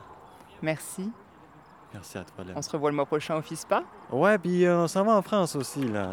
[0.61, 1.11] Merci.
[1.93, 2.53] Merci à toi, Lem.
[2.55, 3.83] On se revoit le mois prochain au FISPA.
[4.11, 6.09] Ouais, puis euh, on s'en va en France aussi, là.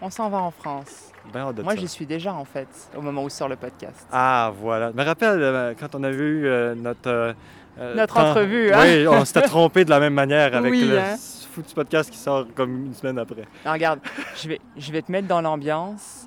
[0.00, 1.10] On s'en va en France.
[1.32, 4.06] Ben Moi, j'y suis déjà, en fait, au moment où sort le podcast.
[4.10, 4.90] Ah, voilà.
[4.92, 7.34] Je me rappelle euh, quand on avait eu euh, notre...
[7.78, 8.80] Notre temps- entrevue, hein?
[8.82, 11.16] Oui, on s'était trompé de la même manière avec Oui, le hein?
[11.52, 13.44] foutu podcast qui sort comme une semaine après.
[13.64, 14.00] Alors, regarde,
[14.36, 16.26] je vais, je vais te mettre dans l'ambiance.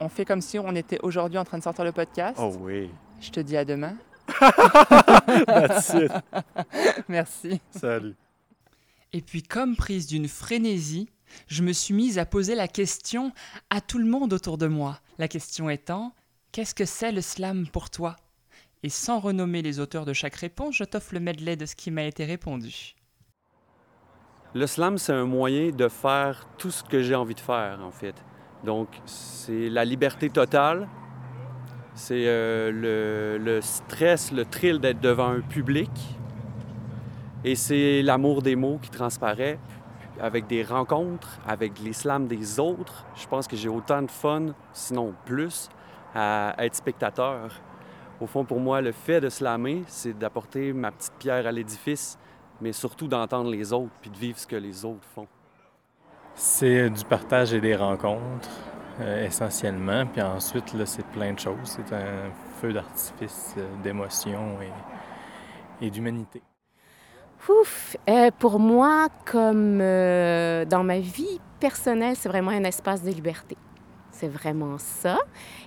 [0.00, 2.36] On fait comme si on était aujourd'hui en train de sortir le podcast.
[2.40, 2.90] Oh oui.
[3.20, 3.94] Je te dis à demain.
[5.46, 6.12] That's it.
[7.08, 7.60] Merci.
[7.70, 8.14] Salut.
[9.12, 11.08] Et puis, comme prise d'une frénésie,
[11.46, 13.32] je me suis mise à poser la question
[13.70, 15.00] à tout le monde autour de moi.
[15.18, 16.14] La question étant
[16.52, 18.16] Qu'est-ce que c'est le slam pour toi?
[18.84, 21.90] Et sans renommer les auteurs de chaque réponse, je t'offre le medley de ce qui
[21.90, 22.94] m'a été répondu.
[24.54, 27.90] Le slam, c'est un moyen de faire tout ce que j'ai envie de faire, en
[27.90, 28.14] fait.
[28.62, 30.88] Donc, c'est la liberté totale,
[31.94, 35.90] c'est euh, le, le stress, le thrill d'être devant un public,
[37.44, 39.58] et c'est l'amour des mots qui transparaît
[40.20, 43.04] avec des rencontres, avec les slams des autres.
[43.16, 45.68] Je pense que j'ai autant de fun, sinon plus,
[46.14, 47.60] à être spectateur.
[48.20, 52.18] Au fond, pour moi, le fait de slammer, c'est d'apporter ma petite pierre à l'édifice,
[52.60, 55.26] mais surtout d'entendre les autres puis de vivre ce que les autres font.
[56.34, 58.48] C'est du partage et des rencontres,
[59.00, 60.06] euh, essentiellement.
[60.06, 61.56] Puis ensuite, c'est plein de choses.
[61.64, 62.30] C'est un
[62.60, 64.58] feu d'artifice euh, d'émotion
[65.80, 66.40] et, d'humanité.
[67.48, 67.96] Ouf!
[68.08, 73.56] Euh, pour moi, comme dans ma vie personnelle, c'est vraiment un espace de liberté.
[74.12, 75.18] C'est vraiment ça.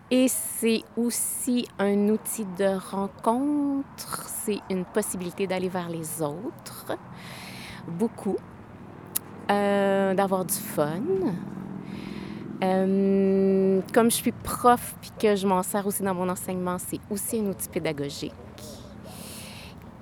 [0.10, 4.24] Et c'est aussi un outil de rencontre.
[4.28, 6.98] C'est une possibilité d'aller vers les autres.
[7.88, 8.38] Beaucoup.
[9.50, 11.02] D'avoir du fun.
[12.64, 17.00] Euh, comme je suis prof puis que je m'en sers aussi dans mon enseignement, c'est
[17.12, 18.34] aussi un outil pédagogique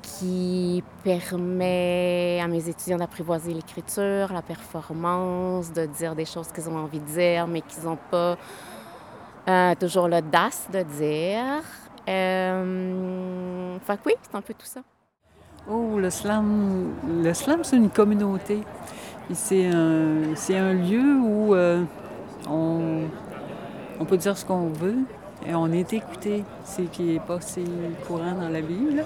[0.01, 6.77] qui permet à mes étudiants d'apprivoiser l'écriture, la performance, de dire des choses qu'ils ont
[6.77, 8.37] envie de dire, mais qu'ils n'ont pas
[9.47, 11.63] euh, toujours l'audace de dire.
[12.07, 14.81] Euh, que oui, c'est un peu tout ça.
[15.69, 16.93] Oh, le slam,
[17.63, 18.61] c'est une communauté.
[19.33, 21.83] C'est un, un lieu où euh,
[22.49, 24.97] on, peut dire ce qu'on veut
[25.47, 26.43] et on est écouté.
[26.63, 27.63] C'est qui n'est pas si
[28.07, 28.95] courant dans la vie.
[28.95, 29.03] là.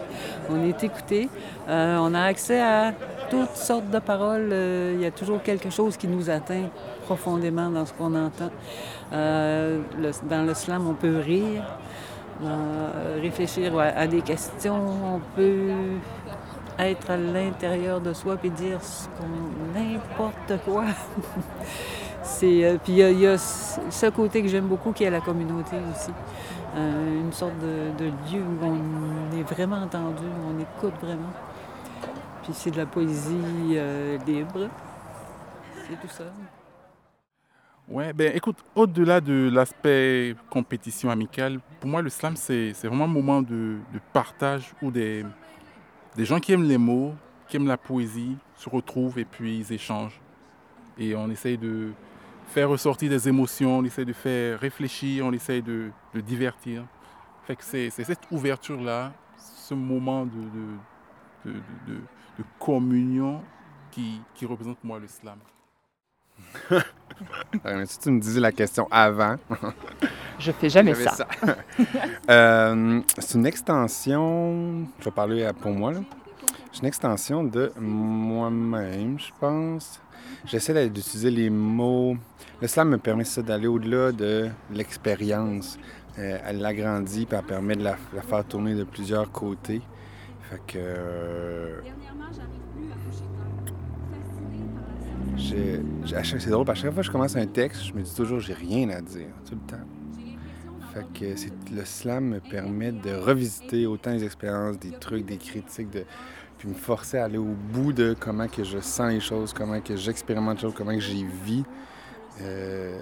[0.50, 1.30] On est écouté.
[1.68, 2.94] Euh, on a accès à
[3.30, 4.50] toutes sortes de paroles.
[4.52, 6.70] Euh, Il y a toujours quelque chose qui nous atteint
[7.06, 8.52] profondément dans ce qu'on entend.
[9.14, 9.80] Euh,
[10.30, 11.64] dans le slam, on peut rire,
[13.22, 15.16] réfléchir à, à des questions.
[15.16, 15.72] On peut
[16.80, 19.08] être à l'intérieur de soi et dire ce
[19.76, 20.86] n'importe quoi.
[22.30, 25.76] C'est, euh, puis il y a, ce côté que j'aime beaucoup qui est la communauté
[25.92, 26.12] aussi.
[26.76, 31.34] Euh, une sorte de, lieu où on est vraiment entendu, où on écoute vraiment.
[32.44, 34.70] Puis c'est de la poésie euh, libre.
[35.90, 36.26] C'est tout ça.
[37.90, 43.06] Ouais, ben écoute, au-delà de l'aspect compétition amicale, pour moi le slam c'est c'est vraiment
[43.06, 45.26] un moment de, de partage où des,
[46.16, 47.16] des gens qui aiment les mots,
[47.48, 50.22] qui aiment la poésie, se retrouvent et puis ils échangent.
[51.00, 51.92] Et on essaye de
[52.50, 56.84] faire ressortir des émotions, on essaye de faire réfléchir, on essaye de, de divertir.
[57.46, 60.68] Fait que c'est cette ouverture-là, ce moment de, de,
[61.46, 62.02] de, de- de-
[62.40, 63.42] de communion
[63.92, 65.38] qui, qui représente pour moi le slam.
[67.86, 69.36] Si tu me disais la question avant.
[70.40, 71.28] Je fais jamais ça.
[72.30, 76.00] Euh, c'est une extension, je vais parler pour moi, là.
[76.72, 80.00] C'est une extension de moi-même, je pense.
[80.46, 82.18] J'essaie d'utiliser les mots.
[82.62, 85.78] Le slam me permet ça d'aller au-delà de l'expérience.
[86.18, 89.82] Euh, elle l'agrandit puis elle permet de la, la faire tourner de plusieurs côtés.
[90.42, 90.78] Fait que.
[90.78, 91.82] euh,
[96.40, 98.14] C'est drôle, parce que à chaque fois que je commence un texte, je me dis
[98.14, 99.84] toujours j'ai rien à dire, tout le temps.
[100.94, 105.92] Fait que le slam me permet de revisiter autant les expériences, des trucs, des critiques,
[105.92, 106.04] de,
[106.60, 109.80] puis me forcer à aller au bout de comment que je sens les choses, comment
[109.80, 111.64] que j'expérimente les choses, comment que j'y vis.
[112.42, 113.00] Euh,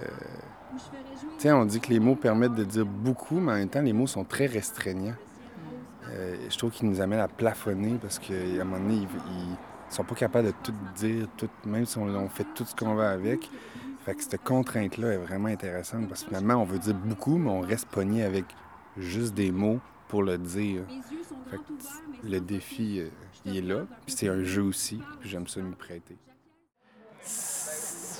[1.44, 4.06] on dit que les mots permettent de dire beaucoup, mais en même temps, les mots
[4.06, 5.16] sont très restreignants.
[6.10, 9.56] Euh, je trouve qu'ils nous amènent à plafonner parce qu'à un moment donné, ils,
[9.90, 12.74] ils sont pas capables de tout dire, tout, même si on, on fait tout ce
[12.74, 13.50] qu'on veut avec.
[14.04, 17.50] Fait que cette contrainte-là est vraiment intéressante parce que finalement, on veut dire beaucoup, mais
[17.50, 18.44] on reste pogné avec
[18.96, 20.82] juste des mots pour le dire.
[21.50, 23.08] Fait que le défi, euh,
[23.44, 23.80] il est là.
[24.06, 26.16] Puis c'est un jeu aussi, puis j'aime ça m'y prêter.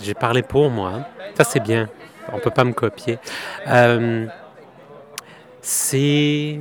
[0.01, 1.07] J'ai parlé pour moi.
[1.37, 1.89] Ça, c'est bien.
[2.33, 3.19] On peut pas me copier.
[3.67, 4.27] Euh,
[5.61, 6.61] c'est.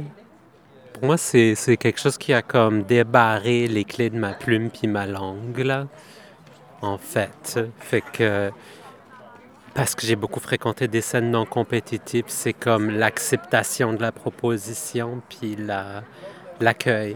[0.94, 4.88] Pour moi, c'est quelque chose qui a comme débarré les clés de ma plume puis
[4.88, 5.88] ma langue, là.
[6.82, 7.60] En fait.
[7.80, 8.52] Fait que.
[9.76, 15.22] Parce que j'ai beaucoup fréquenté des scènes non compétitives, c'est comme l'acceptation de la proposition
[15.30, 16.02] puis la-
[16.60, 17.16] l'accueil.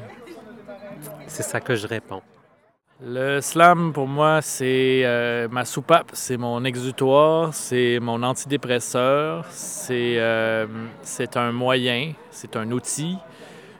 [1.27, 2.21] C'est ça que je réponds.
[3.03, 10.19] Le slam, pour moi, c'est euh, ma soupape, c'est mon exutoire, c'est mon antidépresseur, c'est
[10.19, 10.67] euh,
[11.33, 13.17] un moyen, c'est un outil,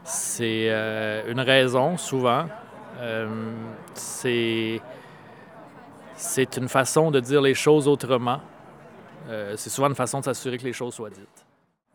[0.03, 2.45] c'est euh, une raison, souvent.
[3.93, 4.81] C'est
[6.57, 8.41] une façon de dire les choses autrement.
[9.55, 11.40] C'est souvent une façon de s'assurer que les choses soient dites.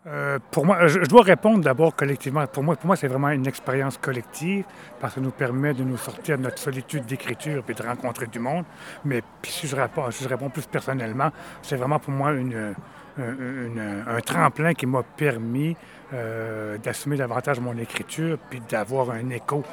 [0.07, 2.47] Euh, pour moi, je, dois répondre d'abord collectivement.
[2.47, 4.65] Pour moi, pour moi c'est vraiment une expérience collective
[5.01, 8.27] parce que ça nous permet de nous sortir de notre solitude d'écriture et de rencontrer
[8.27, 8.65] du monde.
[9.05, 11.31] Mais si je réponds, plus personnellement,
[11.61, 12.75] c'est vraiment pour moi une,
[13.19, 15.77] un, tremplin qui m'a permis
[16.15, 19.65] euh, d'assumer davantage mon écriture puis d'avoir un écho,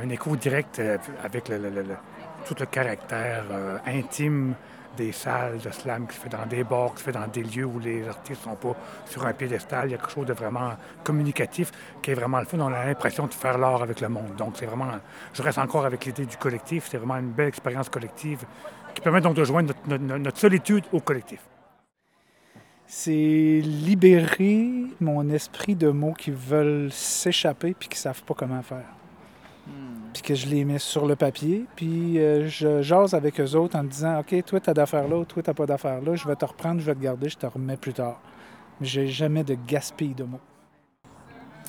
[0.00, 3.44] un écho direct euh, avec tout le caractère
[3.86, 4.54] intime
[4.96, 7.42] des salles de slam qui se fait dans des bars, qui se fait dans des
[7.42, 8.76] lieux où les artistes sont pas
[9.06, 9.88] sur un piédestal.
[9.88, 10.72] Il y a quelque chose de vraiment
[11.04, 11.70] communicatif
[12.02, 12.58] qui est vraiment le fun.
[12.60, 14.34] On a l'impression de faire l'art avec le monde.
[14.36, 14.88] Donc, c'est vraiment...
[15.32, 16.88] Je reste encore avec l'idée du collectif.
[16.90, 18.44] C'est vraiment une belle expérience collective
[18.94, 21.40] qui permet donc de joindre notre, notre- solitude au collectif.
[22.86, 24.68] C'est libérer
[25.00, 28.84] mon esprit de mots qui veulent s'échapper puis qui savent pas comment faire.
[30.12, 33.76] Puis que je les mets sur le papier, puis euh, je jase avec eux autres
[33.76, 36.36] en me disant OK, toi, t'as d'affaires là, toi, t'as pas d'affaires là, je vais
[36.36, 38.20] te reprendre, je vais te garder, je te remets plus tard.
[38.80, 40.40] Mais j'ai jamais de gaspille de mots.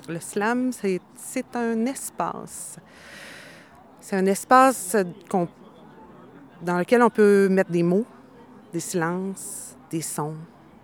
[0.09, 0.99] Le slam, c'est,
[1.55, 2.77] un espace.
[4.01, 4.97] C'est un espace
[6.61, 8.05] dans lequel on peut mettre des mots,
[8.73, 10.35] des silences, des sons,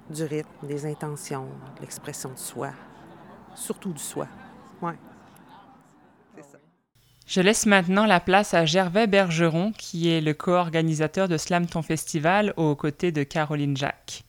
[0.09, 1.47] du rythme, des intentions,
[1.81, 2.69] l'expression de soi.
[3.55, 4.27] Surtout du soi.
[4.81, 4.95] Ouais.
[7.29, 11.83] Je laisse maintenant la place à Gervais Bergeron, qui est le co-organisateur de Slam Ton
[11.83, 14.23] Festival aux côtés de Caroline Jacques.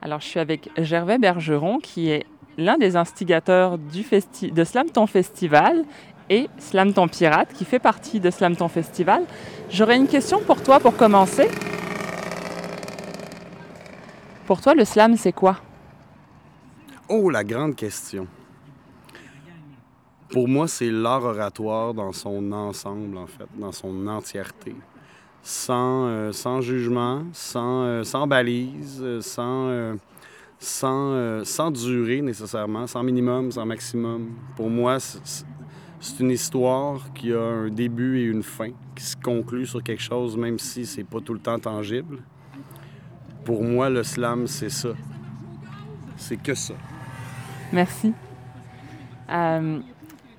[0.00, 2.24] Alors, je suis avec Gervais Bergeron, qui est
[2.56, 5.82] l'un des instigateurs de Slam Ton Festival
[6.30, 9.24] et Slam Ton Pirate, qui fait partie de Slam Ton Festival.
[9.70, 11.50] J'aurais une question pour toi pour commencer.
[14.46, 15.56] Pour toi, le slam, c'est quoi?
[17.08, 18.28] Oh, la grande question.
[20.30, 24.74] Pour moi, c'est l'art oratoire dans son ensemble, en fait, dans son entièreté.
[25.42, 29.94] Sans, euh, sans jugement, sans, euh, sans balise, euh, sans, euh,
[30.58, 34.30] sans, sans durée nécessairement, sans minimum, sans maximum.
[34.56, 35.46] Pour moi, c'est-
[36.20, 40.36] une histoire qui a un début et une fin, qui se conclut sur quelque chose,
[40.36, 42.18] même si c'est pas tout le temps tangible.
[43.44, 44.90] Pour moi, le slam, c'est ça.
[46.16, 46.74] C'est que ça.
[47.72, 48.12] Merci.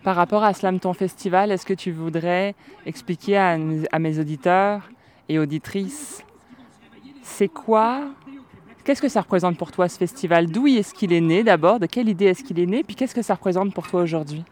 [0.04, 4.90] Par rapport à Slam Ton Festival, est-ce que tu voudrais expliquer à, mes auditeurs
[5.28, 6.24] et auditrices
[7.22, 8.10] c'est quoi
[8.84, 10.48] Qu'est-ce que ça représente pour toi ce festival?
[10.48, 11.80] D'où est-ce qu'il est né d'abord?
[11.80, 12.84] De quelle idée est-ce qu'il est né?
[12.84, 14.44] Puis qu'est-ce que ça représente pour toi aujourd'hui?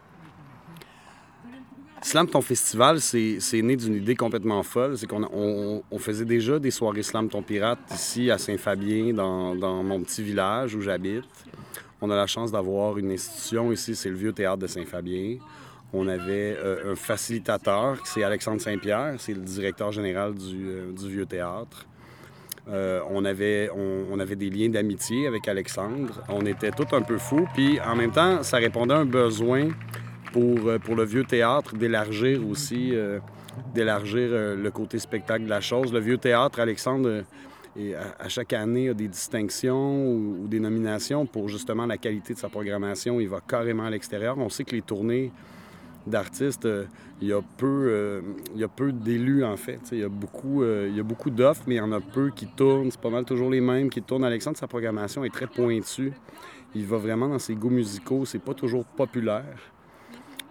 [2.02, 4.96] Slam Ton Festival, c'est né d'une idée complètement folle.
[4.96, 9.82] C'est qu'on on, on faisait déjà des soirées Slam Ton Pirate ici à Saint-Fabien, dans
[9.82, 11.24] mon petit village où j'habite.
[12.00, 15.38] On a la chance d'avoir une institution ici, c'est le Vieux Théâtre de Saint-Fabien.
[15.92, 21.26] On avait euh, un facilitateur, c'est Alexandre Saint-Pierre, c'est le directeur général du, euh, Vieux
[21.26, 21.86] Théâtre.
[22.68, 23.70] Euh, on, avait,
[24.36, 26.22] des liens d'amitié avec Alexandre.
[26.28, 27.48] On était tous un peu fous.
[27.54, 29.70] Puis en même temps, ça répondait à un besoin
[30.32, 32.92] pour, pour le vieux théâtre d'élargir aussi,
[33.72, 35.94] d'élargir le côté spectacle de la chose.
[35.94, 37.22] Le vieux théâtre, Alexandre,
[37.78, 42.38] et à, chaque année a des distinctions ou, des nominations pour justement la qualité de
[42.38, 43.20] sa programmation.
[43.20, 44.36] Il va carrément à l'extérieur.
[44.38, 45.30] On sait que les tournées
[46.04, 46.86] d'artistes, euh,
[47.20, 48.20] il y a peu, euh,
[48.54, 49.80] il y peu d'élus en fait.
[49.92, 52.00] Il y a beaucoup, euh, il y a beaucoup d'offres, mais il y en a
[52.00, 52.90] peu qui tournent.
[52.90, 54.24] C'est pas mal toujours les mêmes qui tournent.
[54.24, 56.12] Alexandre, sa programmation est très pointue.
[56.74, 58.24] Il va vraiment dans ses goûts musicaux.
[58.24, 59.56] C'est pas toujours populaire.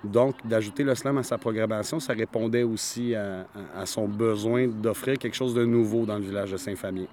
[0.08, 3.42] Donc, d'ajouter le slam à sa programmation, ça répondait aussi à,
[3.76, 7.06] à- à son besoin d'offrir quelque chose de nouveau dans le village de Saint-Fabien.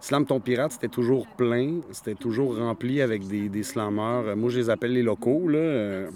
[0.00, 4.24] Slam Ton Pirate, c'était toujours plein, c'était toujours rempli avec des, des slammeurs.
[4.28, 5.46] Euh, Moi, je les appelle les locaux.
[5.48, 5.58] Là.
[5.58, 6.10] Euh,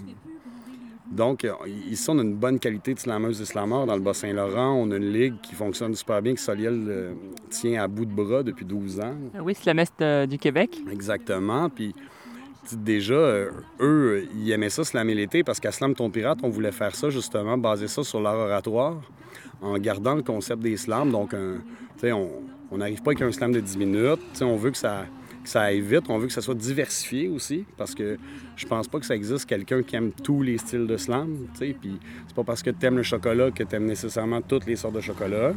[1.11, 1.51] Donc, euh,
[1.87, 4.73] ici, on a une bonne qualité de slameuses et slammeurs dans le Bas-Saint-Laurent.
[4.73, 7.13] On a une ligue qui fonctionne super bien, que Soliel euh,
[7.51, 9.13] tient à bout de bras depuis 12 ans.
[9.39, 10.81] Oui, Slamest euh, du Québec.
[10.91, 11.69] Exactement.
[11.69, 11.93] Puis
[12.73, 13.49] déjà, euh,
[13.79, 17.09] eux, ils aimaient ça slammer l'été parce qu'à Slam Ton Pirate, on voulait faire ça
[17.09, 19.01] justement, baser ça sur l'art oratoire,
[19.61, 21.11] en gardant le concept des slams.
[21.11, 21.57] Donc, un-
[21.95, 22.29] tu sais, on
[22.77, 24.19] n'arrive pas avec un slam de 10 minutes.
[24.33, 25.05] Tu sais, on veut que ça,
[25.43, 26.03] que ça aille vite.
[26.09, 28.17] On veut que ça soit diversifié aussi parce que
[28.55, 31.37] je pense pas que ça existe quelqu'un qui aime tous les styles de slam.
[31.53, 31.75] tu sais.
[31.79, 34.75] Puis c'est pas parce que tu aimes le chocolat que tu aimes nécessairement toutes les
[34.75, 35.53] sortes de chocolat.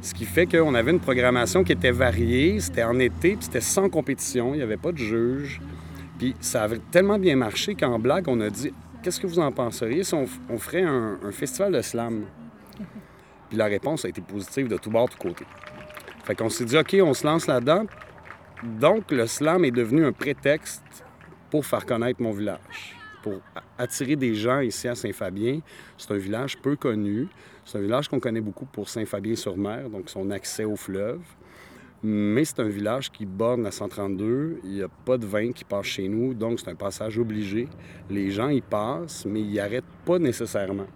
[0.00, 3.60] Ce qui fait qu'on avait une programmation qui était variée, c'était en été, puis c'était
[3.60, 5.60] sans compétition, il n'y avait pas de juge.
[6.22, 9.50] Puis ça avait tellement bien marché qu'en blague, on a dit Qu'est-ce que vous en
[9.50, 12.26] penseriez si on, on ferait un, festival de slam?
[13.48, 15.44] Puis la réponse a été positive de tout bord, tout côté.
[16.22, 17.86] Fait qu'on s'est dit OK, on se lance là-dedans.
[18.62, 20.84] Donc le slam est devenu un prétexte
[21.50, 22.94] pour faire connaître mon village,
[23.24, 23.40] pour
[23.76, 25.58] attirer des gens ici à Saint-Fabien.
[25.98, 27.26] C'est un village peu connu.
[27.64, 31.18] C'est un village qu'on connaît beaucoup pour Saint-Fabien-sur-Mer, donc son accès au fleuve.
[32.04, 34.60] Mais c'est un village qui borne la 132.
[34.64, 37.68] Il n'y a pas de vin qui passe chez nous, donc c'est un passage obligé.
[38.10, 40.88] Les gens y passent, mais ils n'y arrêtent pas nécessairement.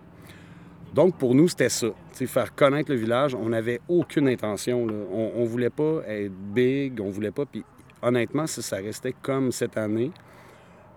[0.93, 1.89] Donc, pour nous, c'était ça.
[2.13, 4.87] Faire connaître le village, on n'avait aucune intention.
[5.13, 7.45] On ne voulait pas être big, on voulait pas.
[7.45, 7.63] Puis,
[8.03, 10.11] honnêtement, si ça restait comme cette année,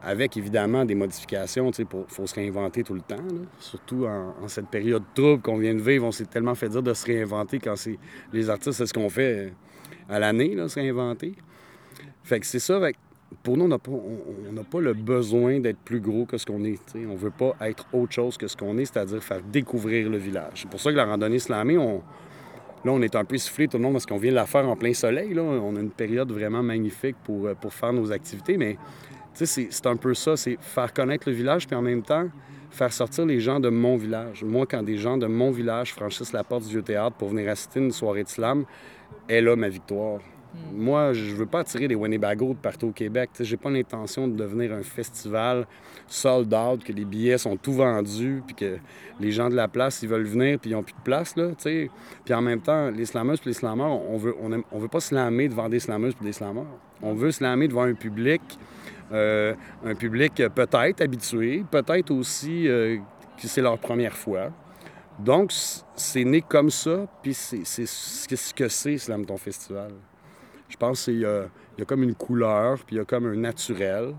[0.01, 3.17] avec évidemment des modifications, il faut se réinventer tout le temps.
[3.59, 6.93] Surtout en, cette période trouble qu'on vient de vivre, on s'est tellement fait dire de
[6.93, 7.99] se réinventer quand c'est
[8.31, 9.53] les artistes, c'est ce qu'on fait
[10.09, 11.33] à l'année, là, se réinventer.
[12.23, 12.79] Fait que c'est ça.
[13.43, 16.63] pour nous, on n'a pas, on- pas le besoin d'être plus gros que ce qu'on
[16.63, 16.79] est.
[16.95, 20.17] On ne veut pas être autre chose que ce qu'on est, c'est-à-dire faire découvrir le
[20.17, 20.51] village.
[20.55, 22.01] C'est pour ça que la randonnée slamée, on,
[22.83, 24.67] là, on est un peu sifflé tout le monde parce qu'on vient de la faire
[24.67, 25.33] en plein soleil.
[25.35, 25.43] Là.
[25.43, 28.77] On a une période vraiment magnifique pour, euh, pour faire nos activités, mais
[29.33, 32.27] c'est, c'est un peu ça, c'est faire connaître le village, puis en même temps,
[32.71, 34.43] faire sortir les gens de mon village.
[34.43, 37.49] Moi, quand des gens de mon village franchissent la porte du vieux théâtre pour venir
[37.49, 38.65] assister à une soirée de slam,
[39.27, 40.19] est là ma victoire.
[40.73, 43.29] Moi, je veux pas attirer des Winnebago de partout au Québec.
[43.39, 45.67] J'ai pas l'intention de devenir un festival
[46.07, 48.77] sold out, que les billets sont tout vendus, puis que
[49.19, 51.35] les gens de la place, ils veulent venir, puis ils ont plus de place.
[51.35, 54.79] Là, puis en même temps, les slameuses puis les slammeurs, on veut, on, aime- on
[54.79, 56.65] veut pas slammer devant des slameuses puis des slammeurs.
[57.01, 58.41] On veut slammer devant un public,
[59.11, 59.53] euh,
[59.85, 62.97] un public euh, peut-être habitué, peut-être aussi euh,
[63.39, 64.49] que c'est leur première fois.
[65.19, 65.51] Donc,
[65.95, 69.91] c'est né comme ça, puis c'est ce que c'est, Slam Ton Festival.
[70.69, 73.35] Je pense qu'il y, y a comme une couleur, puis il y a comme un
[73.35, 74.13] naturel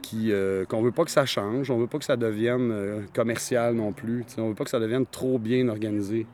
[0.00, 3.02] qui, euh, qu'on veut pas que ça change, on veut pas que ça devienne euh,
[3.14, 6.26] commercial non plus, on veut pas que ça devienne trop bien organisé.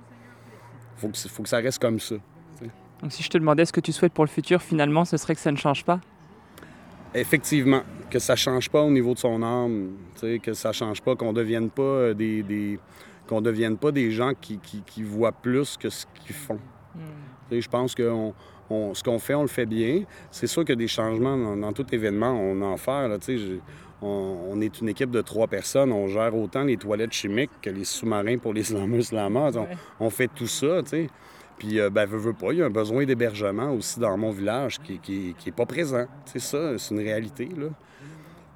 [0.96, 2.16] Faut que, faut que ça reste comme ça.
[3.02, 5.34] Donc si je te demandais ce que tu souhaites pour le futur, finalement, ce serait
[5.34, 6.00] que ça ne change pas?
[7.14, 9.92] Effectivement, que ça change pas au niveau de son âme,
[10.42, 12.78] que ça change pas, qu'on devienne pas euh, des, des-
[13.28, 16.58] qu'on devienne pas des gens qui, qui- qui voient plus que ce qu'ils font.
[17.50, 18.34] Sais, Je pense que on-
[18.70, 20.02] on- ce qu'on fait, on le fait bien.
[20.30, 23.08] C'est sûr a des changements dans, dans tout événement, on en fait.
[23.08, 23.58] Là, je-
[24.02, 27.70] on, on est une équipe de trois personnes, on gère autant les toilettes chimiques que
[27.70, 29.52] les sous-marins pour les slameurs slameurs.
[29.56, 29.66] On,
[30.06, 31.08] on fait tout ça, sais.
[31.58, 34.30] Puis, euh, ben, veux, veux pas, il y a un besoin d'hébergement aussi dans mon
[34.30, 36.06] village qui, qui, qui est pas présent.
[36.24, 37.66] C'est ça, c'est une réalité, là.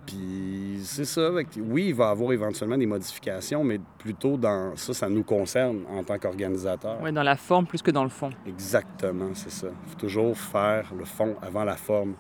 [0.07, 1.31] Puis c'est ça.
[1.59, 5.85] oui, il va y avoir éventuellement des modifications, mais plutôt dans ça, ça nous concerne
[5.89, 7.01] en tant qu'organisateur.
[7.01, 8.31] Ouais, dans la forme plus que dans le fond.
[8.47, 9.69] Exactement, c'est ça.
[9.87, 12.15] Il faut toujours faire le fond avant la forme.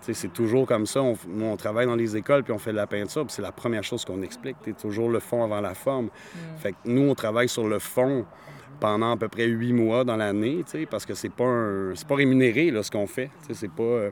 [0.00, 1.02] Tu sais, c'est toujours comme ça.
[1.02, 3.42] On, nous, on travaille dans les écoles puis on fait de la peinture, puis c'est
[3.42, 4.56] la première chose qu'on explique.
[4.64, 6.08] C'est toujours le fond avant la forme.
[6.56, 8.24] Fait que nous, on travaille sur le fond
[8.80, 11.94] pendant à peu près huit mois dans l'année, tu sais, parce que c'est pas un-
[11.96, 13.28] c'est pas rémunéré là, ce qu'on fait.
[13.42, 14.10] Tu sais, C'est pas euh,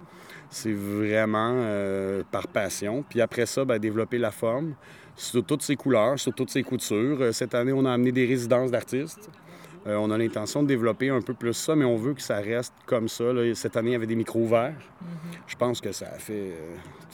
[0.51, 3.05] c'est vraiment euh, par passion.
[3.09, 4.74] Puis après ça, ben, développer la forme
[5.14, 7.18] sous toutes ses couleurs, sous toutes ses coutures.
[7.20, 9.30] Euh, Cette année, on a amené des résidences d'artistes.
[9.86, 12.36] Euh, on a l'intention de développer un peu plus ça, mais on veut que ça
[12.38, 13.32] reste comme ça.
[13.32, 13.55] là.
[13.55, 14.74] Cette année, il y avait des micros ouverts.
[15.47, 16.53] Je pense que ça a fait.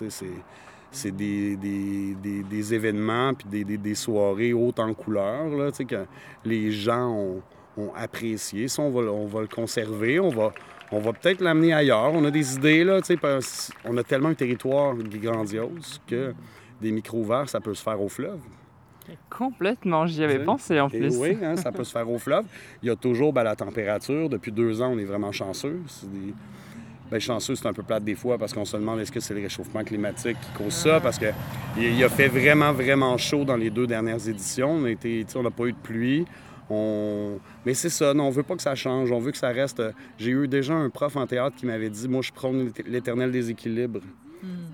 [0.01, 1.11] euh, c'est.
[1.11, 6.05] Des, des- des- des événements puis des, des- des soirées hautes en couleurs là, que
[6.45, 7.43] les gens ont,
[7.79, 8.69] ont apprécié.
[8.69, 10.21] Ça, on va, le- on va le conserver.
[10.21, 10.53] On va,
[10.93, 12.13] on va peut-être l'amener ailleurs.
[12.13, 12.85] On a des idées.
[12.85, 16.35] Là, tu sais, parce- on a tellement un territoire grandiose que
[16.81, 18.39] des micros ouverts, ça peut se faire au fleuve.
[19.29, 21.17] Complètement, j'y avais pensé en Et plus.
[21.17, 22.45] oui, hein, ça peut se faire au fleuve.
[22.83, 24.29] Il y a toujours ben, la température.
[24.29, 25.81] Depuis deux ans, on est vraiment chanceux.
[26.05, 26.35] Des-
[27.11, 29.35] ben, chanceux, c'est un peu plate des fois parce qu'on se demande est-ce que c'est
[29.35, 30.99] le réchauffement climatique qui cause ça?
[31.01, 31.35] Parce qu'il
[31.79, 34.77] il a fait vraiment, vraiment chaud dans les deux dernières éditions.
[34.77, 36.25] On n'a pas eu de pluie.
[36.73, 37.39] On...
[37.67, 39.11] Mais c'est ça, non, on veut pas que ça change.
[39.13, 39.81] On veut que ça reste.
[39.81, 42.85] euh, J'ai eu déjà un prof en théâtre qui m'avait dit Moi, je prône l'éter-
[42.87, 44.01] l'éternel déséquilibre.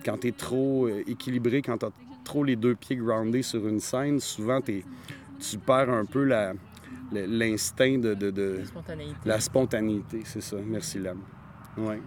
[0.05, 1.91] Quand tu es trop euh, équilibré, quand tu as
[2.25, 4.85] trop les deux pieds groundés sur une scène, souvent t'es-
[5.41, 6.53] tu perds un peu la-
[7.13, 9.15] l'instinct de, de- de- spontanéité.
[9.25, 10.57] La spontanéité, c'est ça.
[10.65, 11.19] Merci, Lam.
[11.77, 12.01] Ouais.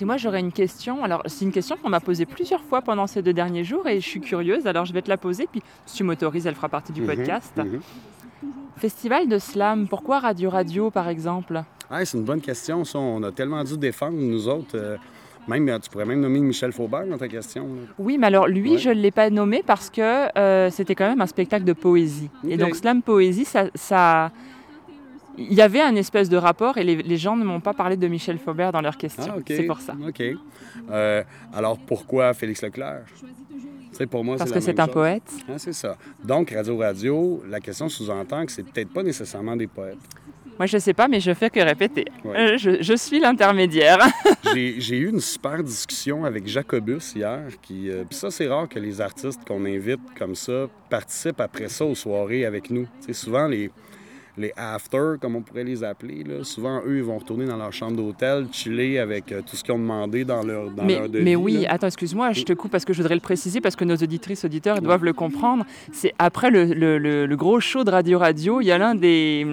[0.00, 1.04] Et moi, j'aurais une question.
[1.04, 4.00] Alors, c'est une question qu'on m'a posée plusieurs fois pendant ces deux derniers jours et
[4.00, 4.66] je suis curieuse.
[4.66, 5.46] Alors, je vais te la poser.
[5.50, 7.56] Puis, si tu m'autorises, elle fera partie du Mhm, podcast.
[7.56, 7.80] mhm.
[8.76, 11.62] Festival de slam, pourquoi Radio Radio, par exemple?
[11.90, 12.98] Ah, c'est une bonne question, ça.
[12.98, 14.76] On a tellement dû défendre, nous autres.
[14.76, 14.96] euh,
[15.48, 17.62] même, euh, tu pourrais même nommer Michel Faubert dans ta question.
[17.64, 17.80] là.
[17.98, 18.78] Oui, mais alors lui, Ouais.
[18.78, 22.28] je ne l'ai pas nommé parce que euh, c'était quand même un spectacle de poésie.
[22.46, 23.64] Et donc, slam poésie, ça.
[23.74, 24.30] ça-
[25.38, 27.96] Il y avait un espèce de rapport et les, les gens ne m'ont pas parlé
[27.96, 29.34] de Michel Faubert dans leurs questions.
[29.38, 29.42] Ah.
[29.46, 29.94] C'est pour ça.
[30.06, 30.20] OK.
[30.90, 31.22] Euh,
[31.54, 33.04] alors, pourquoi Félix Leclerc?
[34.06, 34.94] Pour moi, Parce que c'est un chose.
[34.94, 35.22] poète.
[35.48, 35.96] Ah, c'est ça.
[36.24, 39.96] Donc, Radio Radio, la question sous-entend que c'est peut-être pas nécessairement des poètes.
[40.58, 42.04] Moi, je sais pas, mais je fais que répéter.
[42.24, 42.36] Ouais.
[42.54, 43.98] Euh, Je, je suis l'intermédiaire.
[44.54, 47.42] J'ai eu une super discussion avec Jacobus hier.
[47.62, 51.68] Qui, euh, puis ça, c'est rare que les artistes qu'on invite comme ça participent après
[51.68, 52.86] ça aux soirées avec nous.
[53.00, 53.70] Tu sais, souvent, les,
[54.38, 57.72] les after, comme on pourrait les appeler, là, souvent, eux, ils vont retourner dans leur
[57.72, 61.08] chambre d'hôtel, chiller avec euh, tout ce qu'ils ont demandé dans leur, dans mais, leur
[61.08, 61.24] devis.
[61.24, 61.72] mais oui, là.
[61.72, 64.44] attends, excuse-moi, je te coupe parce que je voudrais le préciser parce que nos auditrices,
[64.44, 65.64] auditeurs doivent le comprendre.
[65.92, 68.94] C'est après le, le- le- le gros show de Radio Radio, il y a l'un
[68.94, 69.46] des,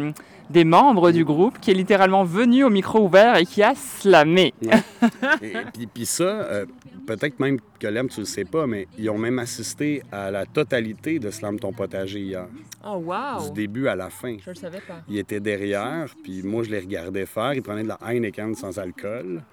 [0.50, 4.54] des membres du groupe qui est littéralement venu au micro ouvert et qui a slamé.
[5.42, 6.66] Et puis, puis ça, euh,
[7.06, 10.46] peut-être même que Lem, tu le sais pas, mais ils ont même assisté à la
[10.46, 12.48] totalité de Slam ton potager hier.
[12.86, 13.46] Oh, wow!
[13.46, 14.38] Du début à la fin.
[14.44, 15.02] Je le savais pas.
[15.08, 17.54] Il était derrière, puis moi, je les regardais faire.
[17.54, 19.44] Ils prenaient de la Heineken sans alcool.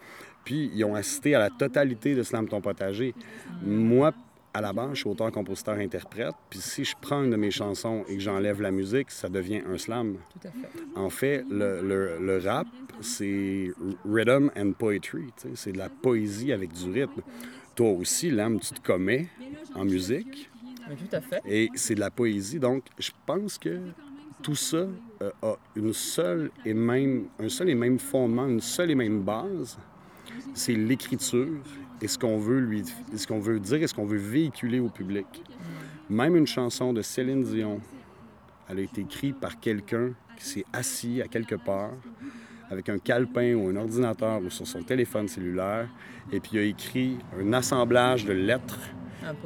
[0.45, 3.15] Puis ils ont assisté à la totalité de Slam ton potager.
[3.65, 4.13] Moi,
[4.55, 6.35] à la base, je suis auteur, compositeur, interprète.
[6.51, 9.63] Puis si je prends une de mes chansons et que j'enlève la musique, ça devient
[9.67, 10.17] un slam.
[10.31, 10.69] Tout à fait.
[10.95, 12.67] En fait, le, le- le rap,
[13.01, 13.71] c'est
[14.05, 15.25] rhythm and poetry.
[15.55, 17.23] C'est de la poésie avec du rythme.
[17.75, 19.29] Toi aussi, l'âme, tu te commets
[19.75, 20.51] en musique.
[20.87, 21.41] tout à fait.
[21.47, 22.59] Et c'est de la poésie.
[22.59, 23.79] Donc, je pense que
[24.43, 24.87] tout ça
[25.23, 29.23] euh, a une seule et même, un seul et même fondement, une seule et même
[29.23, 29.79] base.
[30.53, 31.49] C'est l'écriture
[32.03, 32.85] et ce qu'on veut lui,
[33.17, 35.27] ce qu'on veut dire et ce qu'on veut véhiculer au public.
[36.11, 37.81] Même une chanson de Céline Dion,
[38.69, 41.93] elle a été écrite par quelqu'un qui s'est assis à quelque part
[42.71, 45.89] avec un calepin ou un ordinateur ou sur son téléphone cellulaire
[46.33, 48.81] et puis il a écrit un assemblage de lettres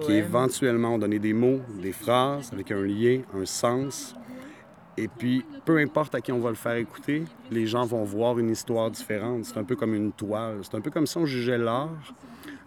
[0.00, 4.14] qui éventuellement ont donné des mots, des phrases avec un lien, un sens.
[4.98, 8.38] Et puis, peu importe à qui on va le faire écouter, les gens vont voir
[8.38, 9.44] une histoire différente.
[9.44, 10.58] C'est un peu comme une toile.
[10.62, 11.90] C'est un peu comme si on jugeait l'art,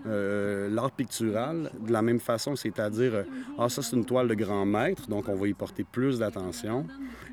[0.05, 3.23] euh, l'art pictural, de la même façon, c'est-à-dire, euh,
[3.57, 6.85] ah, ça, c'est une toile de grand maître, donc on va y porter plus d'attention.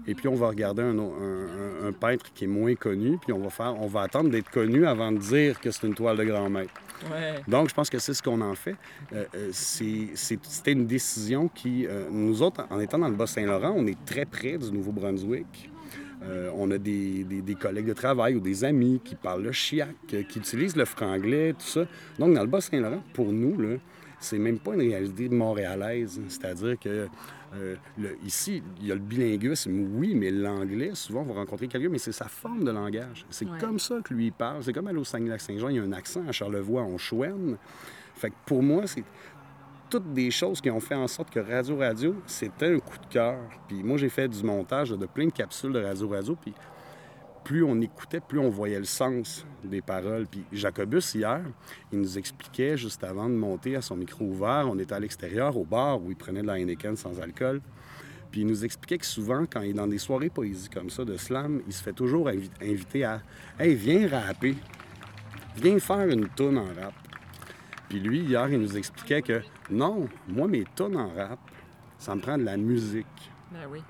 [0.06, 3.50] Et puis, on va regarder un, un peintre qui est moins connu, puis on va,
[3.50, 6.48] faire, on va attendre d'être connu avant de dire que c'est une toile de grand
[6.48, 6.72] maître.
[7.48, 8.76] Donc, je pense que c'est ce qu'on en fait.
[9.12, 13.86] Euh, euh, C'était une décision qui, euh, nous autres, en étant dans le Bas-Saint-Laurent, on
[13.86, 15.70] est très près du Nouveau-Brunswick.
[16.56, 19.94] On a des, des- des collègues de travail ou des amis qui parlent le chiac,
[20.08, 21.82] qui utilisent le franglais, tout ça.
[22.18, 23.56] Donc, dans le Bas-Saint-Laurent, pour nous,
[24.18, 26.20] c'est même pas une réalité montréalaise.
[26.28, 27.06] C'est-à-dire que
[27.54, 31.68] euh, le- ici, il y a le bilinguisme, oui, mais l'anglais, souvent, on va rencontrer
[31.68, 33.24] quelqu'un, mais c'est sa forme de langage.
[33.30, 33.58] C'est Ouais.
[33.58, 34.62] comme ça que lui parle.
[34.62, 36.22] C'est comme aller au Saguenay-Lac-Saint-Jean, il y a un accent.
[36.28, 37.56] À Charlevoix, on chouenne.
[38.14, 39.04] Fait que pour moi, c'est
[39.88, 43.06] toutes des choses qui ont fait en sorte que Radio Radio, c'était un coup de
[43.12, 43.38] cœur.
[43.68, 46.36] Puis moi, j'ai fait du montage de plein de capsules de Radio Radio.
[46.40, 46.52] Puis
[47.46, 50.26] plus on écoutait, plus on voyait le sens des paroles.
[50.26, 51.42] Puis Jacobus, hier,
[51.92, 55.56] il nous expliquait, juste avant de monter à son micro ouvert, on était à l'extérieur,
[55.56, 57.60] au bar, où il prenait de la Heineken sans alcool.
[58.32, 61.04] Puis il nous expliquait que souvent, quand il est dans des soirées poésie comme ça,
[61.04, 63.22] de slam, il se fait toujours invi- inviter à
[63.60, 64.56] «Hey, viens rapper.
[65.54, 66.94] Viens faire une toune en rap.»
[67.88, 69.40] Puis lui, hier, il nous expliquait que
[69.70, 71.38] non, moi, mes tunes en rap,
[71.96, 73.06] ça me prend de la musique.
[73.52, 73.80] Ben oui.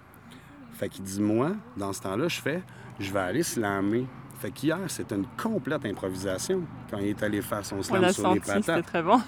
[0.76, 2.62] Fait qu'il dit, moi, dans ce temps-là, je fais,
[3.00, 4.06] je vais aller slammer.
[4.38, 6.60] Fait qu'hier, c'était une complète improvisation
[6.90, 8.84] quand il est allé faire son On slam l'a sur les senti, c'était patates.
[8.86, 9.18] très bon.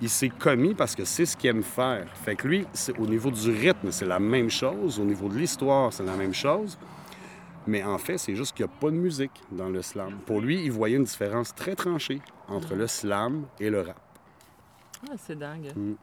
[0.00, 2.06] Il s'est commis parce que c'est ce qu'il aime faire.
[2.14, 2.64] Fait que lui,
[2.98, 5.00] au niveau du rythme, c'est la même chose.
[5.00, 6.78] Au niveau de l'histoire, c'est la même chose.
[7.66, 10.12] Mais en fait, c'est juste qu'il n'y a pas de musique dans le slam.
[10.24, 14.00] Pour lui, il voyait une différence très tranchée entre le slam et le rap.
[15.10, 15.72] Ah, c'est dingue.
[15.74, 15.94] Mm.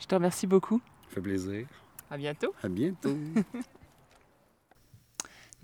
[0.00, 0.80] Je te remercie beaucoup.
[1.10, 1.66] Ça fait plaisir.
[2.10, 2.54] À bientôt.
[2.62, 3.14] À bientôt.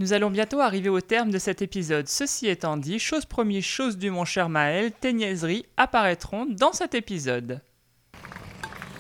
[0.01, 2.09] Nous allons bientôt arriver au terme de cet épisode.
[2.09, 6.95] Ceci étant dit, chose première, chose due, mon cher Maël, tes niaiseries apparaîtront dans cet
[6.95, 7.61] épisode.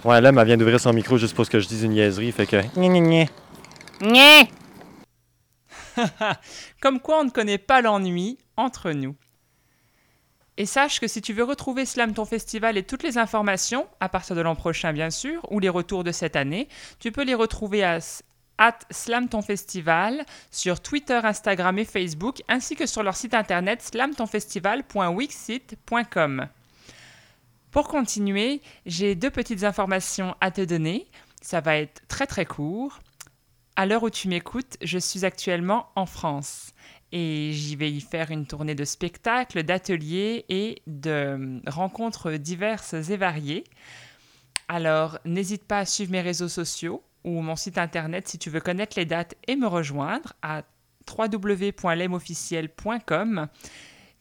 [0.04, 2.46] Ouais, là, elle vient d'ouvrir son micro juste pour que je dise une niaiserie, fait
[2.46, 2.56] que.
[4.02, 4.44] Gna,
[6.82, 9.16] Comme quoi on ne connaît pas l'ennui entre nous.
[10.58, 14.10] Et sache que si tu veux retrouver Slam ton festival et toutes les informations, à
[14.10, 17.34] partir de l'an prochain bien sûr, ou les retours de cette année, tu peux les
[17.34, 18.22] retrouver à s-
[18.60, 23.82] at Slam ton festival sur Twitter, Instagram et Facebook, ainsi que sur leur site internet
[23.82, 26.46] slamtonfestival.wixit.com.
[27.72, 31.08] Pour continuer, j'ai deux petites informations à te donner.
[31.40, 33.00] Ça va être très très court.
[33.76, 36.74] À l'heure où tu m'écoutes, je suis actuellement en France
[37.12, 42.92] et j'y vais y faire une tournée de spectacles, d'ateliers et de euh, rencontres diverses
[42.92, 43.64] et variées.
[44.68, 48.60] Alors, n'hésite pas à suivre mes réseaux sociaux ou mon site internet si tu veux
[48.60, 50.62] connaître les dates et me rejoindre à
[51.08, 53.48] www.lemofficiel.com.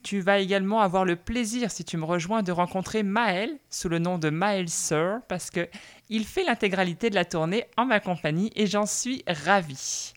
[0.02, 4.00] Tu vas également avoir le plaisir, si tu me rejoins, de rencontrer Maël sous le
[4.00, 5.68] nom de Maël Sir parce que
[6.08, 10.14] il fait l'intégralité de la tournée en ma compagnie et j'en suis ravie.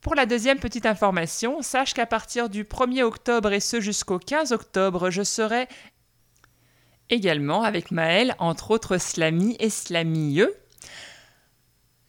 [0.00, 4.52] Pour la deuxième petite information, sache qu'à partir du 1er octobre et ce jusqu'au 15
[4.52, 5.68] octobre, je serai
[7.10, 10.54] également avec Maël, entre autres Slamy et Slamieux.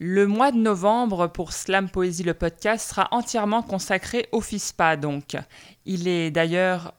[0.07, 5.35] Le mois de novembre pour Slam Poésie le podcast sera entièrement consacré au FISPA donc.
[5.87, 6.93] Il est d'ailleurs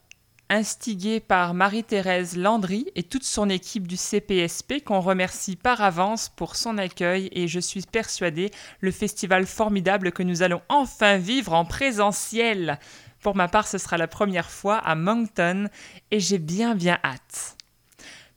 [0.48, 6.56] instigé par Marie-Thérèse Landry et toute son équipe du CPSP qu'on remercie par avance pour
[6.56, 8.50] son accueil et je suis persuadée
[8.80, 12.80] le festival formidable que nous allons enfin vivre en présentiel.
[13.20, 15.68] Pour ma part, ce sera la première fois à Moncton
[16.10, 17.56] et j'ai bien bien hâte.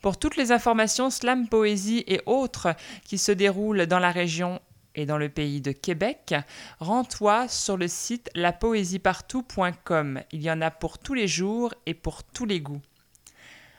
[0.02, 4.62] Pour toutes les informations slam poésie et autres qui se déroulent dans la région
[4.96, 6.36] et dans le pays de Québec,
[6.80, 10.22] rends-toi sur le site lapoésiepartout.com.
[10.32, 12.82] Il y en a pour tous les jours et pour tous les goûts.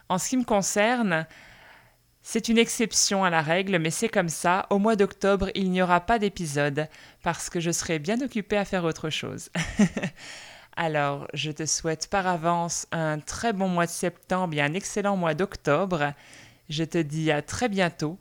[0.08, 1.26] En ce qui me concerne,
[2.22, 4.66] c'est une exception à la règle, mais c'est comme ça.
[4.68, 6.88] Au mois d'octobre, il n'y aura pas d'épisode
[7.22, 9.48] parce que je serai bien occupée à faire autre chose.
[10.82, 15.14] Alors, je te souhaite par avance un très bon mois de septembre et un excellent
[15.14, 16.14] mois d'octobre.
[16.70, 18.16] Je te dis à très bientôt.